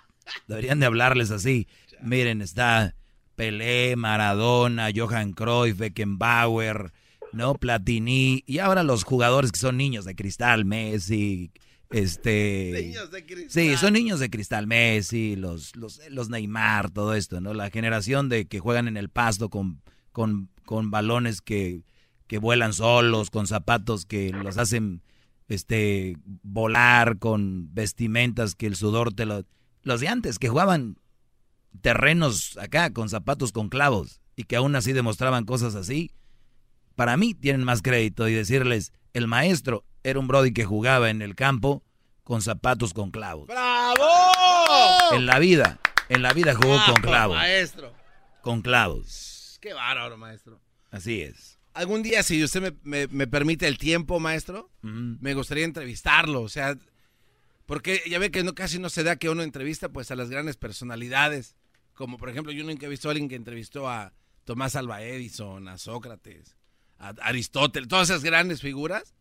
Deberían 0.48 0.80
de 0.80 0.86
hablarles 0.86 1.32
así. 1.32 1.68
Miren, 2.02 2.42
está 2.42 2.94
Pelé, 3.36 3.96
Maradona, 3.96 4.90
Johan 4.96 5.34
Cruyff, 5.34 5.78
Beckenbauer, 5.78 6.92
¿no? 7.34 7.56
Platini. 7.56 8.44
Y 8.46 8.60
ahora 8.60 8.84
los 8.84 9.04
jugadores 9.04 9.52
que 9.52 9.60
son 9.60 9.78
niños 9.78 10.06
de 10.06 10.16
cristal, 10.16 10.66
Messi, 10.66 11.52
este... 11.92 12.72
Niños 12.74 13.12
de 13.12 13.26
cristal. 13.26 13.50
Sí, 13.50 13.78
son 13.78 13.94
niños 13.94 14.20
de 14.20 14.30
cristal, 14.30 14.68
Messi, 14.68 15.36
los, 15.36 15.76
los, 15.76 16.02
los 16.10 16.30
Neymar, 16.30 16.90
todo 16.92 17.14
esto, 17.14 17.42
¿no? 17.42 17.54
La 17.54 17.70
generación 17.70 18.30
de 18.30 18.46
que 18.46 18.60
juegan 18.60 18.88
en 18.88 18.98
el 18.98 19.10
pasto 19.10 19.50
con, 19.50 19.82
con, 20.12 20.50
con 20.66 20.92
balones 20.92 21.42
que, 21.42 21.84
que 22.28 22.38
vuelan 22.38 22.74
solos, 22.74 23.30
con 23.30 23.48
zapatos 23.48 24.06
que 24.06 24.32
los 24.32 24.58
hacen 24.58 25.04
este 25.48 26.18
volar, 26.44 27.18
con 27.20 27.74
vestimentas 27.74 28.56
que 28.56 28.68
el 28.68 28.76
sudor 28.76 29.14
te 29.14 29.26
lo... 29.26 29.46
Los 29.84 30.00
de 30.00 30.08
antes 30.08 30.40
que 30.40 30.48
jugaban 30.50 30.98
terrenos 31.82 32.58
acá 32.58 32.94
con 32.94 33.10
zapatos 33.10 33.52
con 33.52 33.70
clavos 33.70 34.22
y 34.36 34.44
que 34.44 34.56
aún 34.56 34.76
así 34.76 34.94
demostraban 34.94 35.46
cosas 35.46 35.76
así, 35.76 36.12
para 36.96 37.18
mí 37.18 37.34
tienen 37.34 37.64
más 37.64 37.82
crédito 37.82 38.28
y 38.28 38.34
decirles, 38.34 38.94
el 39.14 39.28
maestro 39.28 39.86
era 40.04 40.20
un 40.20 40.28
Brody 40.28 40.54
que 40.54 40.66
jugaba 40.66 41.10
en 41.10 41.22
el 41.22 41.36
campo 41.36 41.84
con 42.24 42.42
zapatos 42.42 42.94
con 42.94 43.12
clavos. 43.12 43.48
¡Bravo! 43.48 44.06
En 45.12 45.26
la 45.26 45.40
vida, 45.40 45.80
en 46.10 46.22
la 46.22 46.34
vida 46.34 46.56
jugó 46.56 46.78
con 46.86 47.02
clavos. 47.02 47.38
Maestro. 47.38 47.94
Con 48.42 48.62
clavos. 48.62 49.58
Qué 49.62 49.74
bárbaro, 49.74 50.18
maestro. 50.18 50.60
Así 50.90 51.22
es. 51.22 51.60
Algún 51.74 52.04
día, 52.04 52.24
si 52.24 52.44
usted 52.44 52.76
me, 52.84 53.08
me, 53.08 53.28
permite 53.28 53.68
el 53.68 53.78
tiempo, 53.78 54.20
maestro, 54.20 54.70
me 54.82 55.34
gustaría 55.34 55.64
entrevistarlo. 55.64 56.42
O 56.42 56.50
sea, 56.50 56.78
porque 57.66 58.02
ya 58.10 58.20
ve 58.20 58.32
que 58.32 58.44
no, 58.44 58.54
casi 58.54 58.80
no 58.80 58.90
se 58.90 59.04
da 59.04 59.16
que 59.16 59.30
uno 59.30 59.44
entrevista 59.44 59.90
pues 59.90 60.12
a 60.12 60.16
las 60.16 60.30
grandes 60.30 60.58
personalidades. 60.58 61.56
Como 61.94 62.18
por 62.18 62.30
ejemplo, 62.30 62.52
yo 62.52 62.64
nunca 62.64 62.88
he 62.88 62.90
visto 62.90 63.08
a 63.08 63.12
alguien 63.12 63.30
que 63.30 63.36
entrevistó 63.36 63.90
a 63.90 64.14
Tomás 64.44 64.76
Alba 64.76 65.02
Edison, 65.04 65.68
a 65.68 65.78
Sócrates, 65.78 66.58
a 66.98 67.10
Aristóteles, 67.22 67.88
todas 67.88 68.10
esas 68.10 68.24
grandes 68.24 68.60
figuras. 68.62 69.14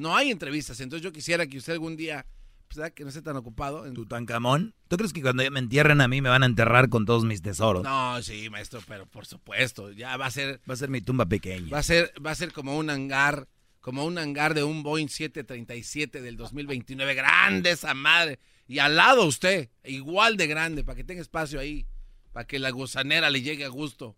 No 0.00 0.16
hay 0.16 0.30
entrevistas. 0.30 0.80
Entonces 0.80 1.04
yo 1.04 1.12
quisiera 1.12 1.46
que 1.46 1.58
usted 1.58 1.74
algún 1.74 1.96
día, 1.96 2.26
pues, 2.68 2.90
que 2.92 3.02
no 3.02 3.10
esté 3.10 3.22
tan 3.22 3.36
ocupado. 3.36 3.86
En... 3.86 3.94
Tutankamón. 3.94 4.74
¿Tú 4.88 4.96
crees 4.96 5.12
que 5.12 5.22
cuando 5.22 5.48
me 5.50 5.58
entierren 5.58 6.00
a 6.00 6.08
mí 6.08 6.20
me 6.20 6.28
van 6.28 6.42
a 6.42 6.46
enterrar 6.46 6.88
con 6.88 7.06
todos 7.06 7.24
mis 7.24 7.42
tesoros? 7.42 7.82
No, 7.84 8.20
sí, 8.22 8.48
maestro, 8.50 8.80
pero 8.88 9.06
por 9.06 9.26
supuesto. 9.26 9.92
Ya 9.92 10.16
va 10.16 10.26
a 10.26 10.30
ser. 10.30 10.60
Va 10.68 10.74
a 10.74 10.76
ser 10.76 10.88
mi 10.88 11.00
tumba 11.00 11.26
pequeña. 11.26 11.70
Va 11.70 11.78
a 11.78 11.82
ser, 11.82 12.12
va 12.24 12.30
a 12.30 12.34
ser 12.34 12.52
como 12.52 12.76
un 12.76 12.90
hangar, 12.90 13.48
como 13.80 14.04
un 14.04 14.18
hangar 14.18 14.54
de 14.54 14.64
un 14.64 14.82
Boeing 14.82 15.08
737 15.08 16.20
del 16.20 16.36
2029. 16.36 17.14
Grande 17.14 17.70
esa 17.70 17.94
madre. 17.94 18.38
Y 18.66 18.78
al 18.78 18.96
lado 18.96 19.24
usted, 19.24 19.68
igual 19.84 20.36
de 20.36 20.46
grande, 20.46 20.84
para 20.84 20.96
que 20.96 21.04
tenga 21.04 21.20
espacio 21.20 21.60
ahí 21.60 21.86
para 22.32 22.46
que 22.46 22.58
la 22.58 22.70
gusanera 22.70 23.30
le 23.30 23.42
llegue 23.42 23.64
a 23.64 23.68
gusto. 23.68 24.16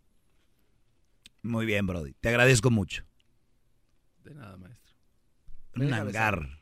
Muy 1.43 1.67
bien, 1.67 1.87
Brody. 1.87 2.13
Te 2.21 2.29
agradezco 2.29 2.71
mucho. 2.71 3.05
De 4.25 4.35
nada, 4.35 4.57
maestro. 4.57 4.82
Un 5.75 5.93
hangar. 5.93 6.59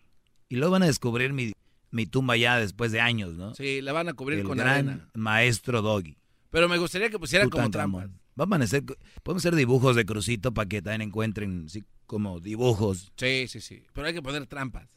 Y 0.49 0.57
luego 0.57 0.73
van 0.73 0.83
a 0.83 0.87
descubrir 0.87 1.33
mi, 1.33 1.53
mi, 1.91 2.07
tumba 2.07 2.37
ya 2.37 2.59
después 2.59 2.93
de 2.93 3.01
años, 3.01 3.35
¿no? 3.35 3.55
Sí, 3.55 3.81
la 3.81 3.93
van 3.93 4.09
a 4.09 4.15
cubrir 4.15 4.41
El 4.41 4.45
con 4.47 4.59
gran 4.59 4.69
arena. 4.69 5.09
maestro 5.15 5.83
Doggy. 5.83 6.17
Pero 6.51 6.69
me 6.69 6.79
gustaría 6.79 7.11
que 7.11 7.19
pusieran 7.19 7.51
como 7.51 7.71
trampas. 7.71 8.11
Vamos 8.35 8.61
a 8.61 8.65
hacer, 8.65 8.85
podemos 9.23 9.45
hacer 9.45 9.55
dibujos 9.55 9.97
de 9.97 10.05
crucito 10.05 10.53
para 10.53 10.69
que 10.69 10.83
también 10.83 11.03
encuentren 11.03 11.69
sí, 11.69 11.85
como 12.07 12.41
dibujos. 12.41 13.13
Sí, 13.17 13.47
sí, 13.49 13.61
sí. 13.61 13.85
Pero 13.93 14.07
hay 14.07 14.15
que 14.15 14.23
poner 14.23 14.47
trampas. 14.47 14.89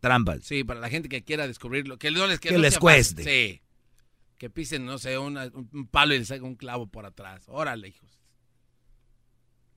Trampas. 0.00 0.40
Sí, 0.42 0.64
para 0.64 0.80
la 0.80 0.90
gente 0.90 1.08
que 1.08 1.22
quiera 1.22 1.46
descubrirlo. 1.46 1.98
Que, 1.98 2.10
no 2.10 2.26
les, 2.26 2.40
que, 2.40 2.56
les 2.58 2.78
cueste. 2.78 3.24
Sí 3.24 3.62
que 4.38 4.48
pisen, 4.48 4.86
no 4.86 4.98
sé, 4.98 5.18
un 5.18 5.88
palo 5.90 6.14
y 6.14 6.20
les 6.20 6.30
haga 6.30 6.44
un 6.44 6.54
clavo 6.54 6.86
por 6.86 7.04
atrás. 7.04 7.44
Órale, 7.48 7.88
hijos. 7.88 8.18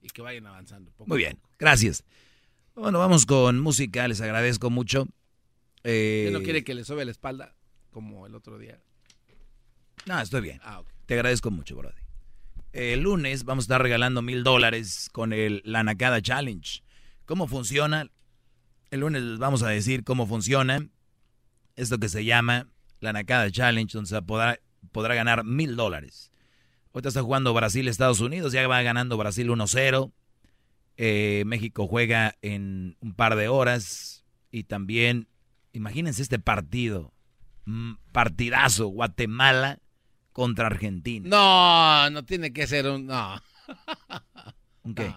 Y 0.01 0.07
que 0.09 0.21
vayan 0.21 0.45
avanzando. 0.45 0.93
Muy 1.05 1.17
bien, 1.17 1.39
gracias. 1.57 2.03
Bueno, 2.75 2.99
vamos 2.99 3.25
con 3.25 3.59
música, 3.59 4.07
les 4.07 4.21
agradezco 4.21 4.69
mucho. 4.69 5.07
Eh... 5.83 6.29
no 6.31 6.41
quiere 6.41 6.63
que 6.63 6.73
le 6.73 6.83
sobe 6.85 7.05
la 7.05 7.11
espalda 7.11 7.55
como 7.91 8.25
el 8.25 8.35
otro 8.35 8.57
día? 8.57 8.79
No, 10.05 10.19
estoy 10.19 10.41
bien. 10.41 10.59
Ah, 10.63 10.81
Te 11.05 11.15
agradezco 11.15 11.51
mucho, 11.51 11.75
Brody. 11.75 12.01
El 12.71 13.01
lunes 13.01 13.43
vamos 13.43 13.63
a 13.63 13.65
estar 13.65 13.81
regalando 13.81 14.21
mil 14.21 14.43
dólares 14.43 15.09
con 15.11 15.33
el 15.33 15.61
La 15.65 15.83
Nakada 15.83 16.21
Challenge. 16.21 16.81
¿Cómo 17.25 17.47
funciona? 17.47 18.09
El 18.89 19.01
lunes 19.01 19.21
les 19.21 19.39
vamos 19.39 19.63
a 19.63 19.69
decir 19.69 20.03
cómo 20.03 20.25
funciona 20.25 20.87
esto 21.75 21.97
que 21.97 22.09
se 22.09 22.23
llama 22.23 22.67
la 22.99 23.13
Nakada 23.13 23.51
Challenge, 23.51 23.91
donde 23.91 24.09
se 24.09 24.21
podrá, 24.21 24.59
podrá 24.91 25.15
ganar 25.15 25.43
mil 25.43 25.75
dólares. 25.75 26.31
Ahorita 26.93 27.09
está 27.09 27.21
jugando 27.21 27.53
Brasil-Estados 27.53 28.21
Unidos, 28.21 28.53
ya 28.53 28.65
va 28.67 28.81
ganando 28.81 29.17
Brasil 29.17 29.49
1-0. 29.49 30.11
Eh, 30.97 31.43
México 31.45 31.87
juega 31.87 32.35
en 32.41 32.97
un 33.01 33.13
par 33.13 33.35
de 33.35 33.47
horas. 33.47 34.25
Y 34.51 34.63
también, 34.63 35.27
imagínense 35.73 36.21
este 36.21 36.39
partido, 36.39 37.13
mm, 37.65 37.93
partidazo, 38.11 38.87
Guatemala 38.87 39.79
contra 40.33 40.67
Argentina. 40.67 41.27
No, 41.29 42.09
no 42.09 42.25
tiene 42.25 42.53
que 42.53 42.67
ser 42.67 42.87
un... 42.87 43.07
No. 43.07 43.41
¿Un 44.83 44.95
qué? 44.95 45.13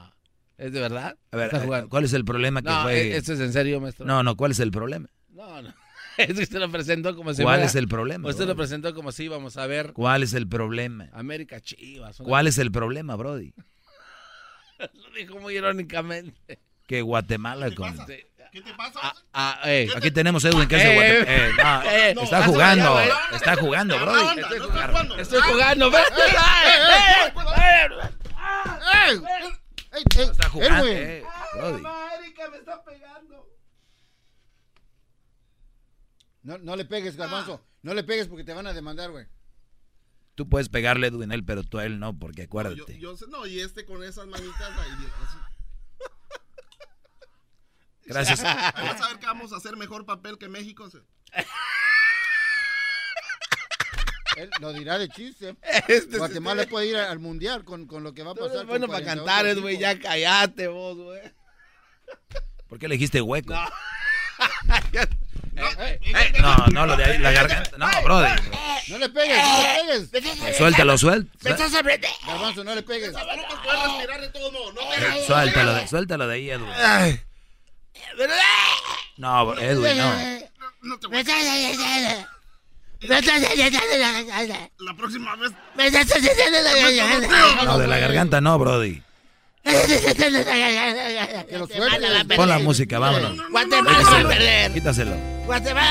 ¿Es 0.56 0.72
de 0.72 0.80
verdad? 0.80 1.16
A 1.32 1.36
ver, 1.36 1.50
eh, 1.54 1.86
¿cuál 1.88 2.04
es 2.04 2.12
el 2.12 2.24
problema 2.24 2.62
que 2.62 2.68
no, 2.68 2.88
¿Esto 2.88 3.32
es 3.32 3.40
en 3.40 3.52
serio, 3.52 3.80
maestro? 3.80 4.06
No, 4.06 4.22
no, 4.22 4.36
¿cuál 4.36 4.52
es 4.52 4.60
el 4.60 4.70
problema? 4.70 5.08
No, 5.30 5.62
no. 5.62 5.74
usted 6.40 6.60
lo 6.60 6.70
presentó 6.70 7.16
como 7.16 7.34
si 7.34 7.42
¿Cuál 7.42 7.62
es 7.62 7.74
el 7.74 7.88
problema? 7.88 8.28
Usted 8.28 8.46
lo 8.46 8.54
presentó 8.56 8.94
como 8.94 9.10
si 9.12 9.24
íbamos 9.24 9.56
a 9.56 9.66
ver. 9.66 9.92
¿Cuál 9.92 10.22
es 10.22 10.32
el 10.34 10.48
problema? 10.48 11.08
América 11.12 11.60
Chivas. 11.60 12.18
¿Cuál 12.18 12.46
es 12.46 12.58
el 12.58 12.70
problema, 12.70 13.16
Brody? 13.16 13.52
lo 14.94 15.10
dijo 15.16 15.38
muy 15.40 15.56
irónicamente. 15.56 16.58
Que 16.86 17.02
Guatemala 17.02 17.70
¿Qué, 17.70 17.74
con... 17.76 18.06
¿Qué 18.06 18.62
te 18.62 18.74
pasa? 18.74 19.00
Ah, 19.02 19.14
ah, 19.32 19.60
eh. 19.64 19.88
Aquí 19.96 20.10
tenemos 20.10 20.44
Edwin 20.44 20.68
que 20.68 20.76
es 20.76 20.84
de 20.84 20.94
Guatemala. 20.94 22.08
Eh, 22.08 22.14
no, 22.14 22.22
está 22.24 22.44
jugando, 22.44 23.00
está 23.32 23.56
jugando, 23.56 23.98
Brody. 23.98 24.40
Estoy 24.40 24.60
jugando, 24.60 25.18
estoy 25.18 25.40
jugando. 25.40 25.90
Está 30.12 30.48
jugando, 30.50 30.86
Brody. 31.54 31.82
Erika 32.18 32.48
me 32.50 32.58
está 32.58 32.84
pegando. 32.84 33.48
No, 36.42 36.58
no 36.58 36.76
le 36.76 36.84
pegues, 36.84 37.16
garbanzo. 37.16 37.60
Ah. 37.62 37.68
No 37.82 37.94
le 37.94 38.04
pegues 38.04 38.28
porque 38.28 38.44
te 38.44 38.52
van 38.52 38.66
a 38.66 38.72
demandar, 38.72 39.10
güey. 39.10 39.26
Tú 40.34 40.48
puedes 40.48 40.68
pegarle, 40.68 41.06
Edwin, 41.06 41.30
él, 41.30 41.44
pero 41.44 41.62
tú 41.62 41.78
a 41.78 41.84
él 41.84 42.00
no, 42.00 42.18
porque 42.18 42.42
acuérdate. 42.42 42.76
No, 42.76 42.86
yo, 42.98 43.16
yo, 43.16 43.26
no 43.28 43.46
y 43.46 43.60
este 43.60 43.84
con 43.84 44.02
esas 44.02 44.26
manitas 44.26 44.70
ahí. 44.78 44.90
Gracias. 48.06 48.42
Vas 48.42 49.00
a 49.00 49.08
ver 49.08 49.18
que 49.18 49.26
vamos 49.26 49.52
a 49.52 49.56
hacer 49.56 49.76
mejor 49.76 50.04
papel 50.04 50.36
que 50.38 50.48
México. 50.48 50.88
Él 54.36 54.50
lo 54.60 54.72
dirá 54.72 54.98
de 54.98 55.08
chiste. 55.08 55.56
Este 55.88 56.18
Guatemala 56.18 56.66
puede 56.66 56.88
ir 56.88 56.96
al 56.96 57.18
mundial 57.20 57.64
con, 57.64 57.86
con, 57.86 58.02
lo 58.02 58.12
que 58.12 58.22
va 58.22 58.32
a 58.32 58.34
pasar. 58.34 58.66
bueno 58.66 58.88
para 58.88 59.04
cantar, 59.04 59.60
güey. 59.60 59.78
Ya 59.78 59.98
callate 59.98 60.66
vos, 60.68 60.96
güey. 60.96 61.20
¿Por 62.68 62.78
qué 62.78 62.88
le 62.88 62.94
dijiste 62.96 63.20
hueco? 63.20 63.54
No. 63.54 63.64
No, 66.40 66.56
no, 66.72 66.86
lo 66.86 66.96
de 66.96 67.04
ahí, 67.04 67.18
la 67.18 67.30
garganta. 67.32 67.76
No, 67.78 67.86
brody. 68.02 68.28
No 68.88 68.98
le 68.98 69.08
pegues, 69.08 69.36
no 69.42 69.86
le 69.86 70.06
pegues. 70.06 70.56
Suéltalo, 70.56 70.98
suéltalo. 70.98 71.56
Garbanzo, 72.26 72.64
no 72.64 72.74
le 72.74 72.82
pegues. 72.82 73.12
Suéltalo, 75.26 75.74
de, 75.74 75.88
suéltalo 75.88 76.26
de 76.26 76.34
ahí, 76.34 76.50
Edwin. 76.50 76.68
No, 79.16 79.56
Edwin, 79.58 79.96
no. 79.96 80.12
La 84.80 84.94
próxima 84.96 85.36
vez. 85.36 85.52
No, 87.64 87.78
de 87.78 87.86
la 87.86 87.98
garganta 87.98 88.40
no, 88.40 88.58
brody. 88.58 89.02
Pon 92.36 92.48
la 92.48 92.58
música, 92.58 92.98
vámonos. 92.98 93.38
Guatemala 93.50 94.10
va 94.10 94.20
a 94.20 94.28
perder. 94.28 94.72
Quítaselo. 94.72 95.16
Guatemala. 95.46 95.90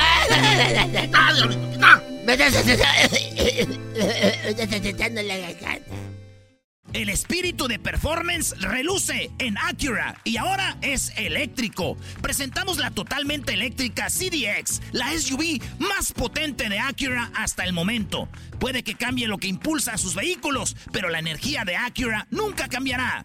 El 6.94 7.08
espíritu 7.08 7.66
de 7.66 7.80
performance 7.80 8.54
reluce 8.60 9.30
en 9.40 9.58
Acura 9.58 10.16
y 10.22 10.36
ahora 10.36 10.76
es 10.80 11.12
eléctrico. 11.16 11.96
Presentamos 12.22 12.78
la 12.78 12.92
totalmente 12.92 13.52
eléctrica 13.52 14.06
CDX, 14.06 14.80
la 14.92 15.10
SUV 15.10 15.60
más 15.80 16.12
potente 16.12 16.68
de 16.68 16.78
Acura 16.78 17.32
hasta 17.34 17.64
el 17.64 17.72
momento. 17.72 18.28
Puede 18.60 18.84
que 18.84 18.94
cambie 18.94 19.26
lo 19.26 19.38
que 19.38 19.48
impulsa 19.48 19.94
a 19.94 19.98
sus 19.98 20.14
vehículos, 20.14 20.76
pero 20.92 21.08
la 21.08 21.18
energía 21.18 21.64
de 21.64 21.74
Acura 21.74 22.28
nunca 22.30 22.68
cambiará. 22.68 23.24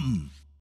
come. 0.01 0.40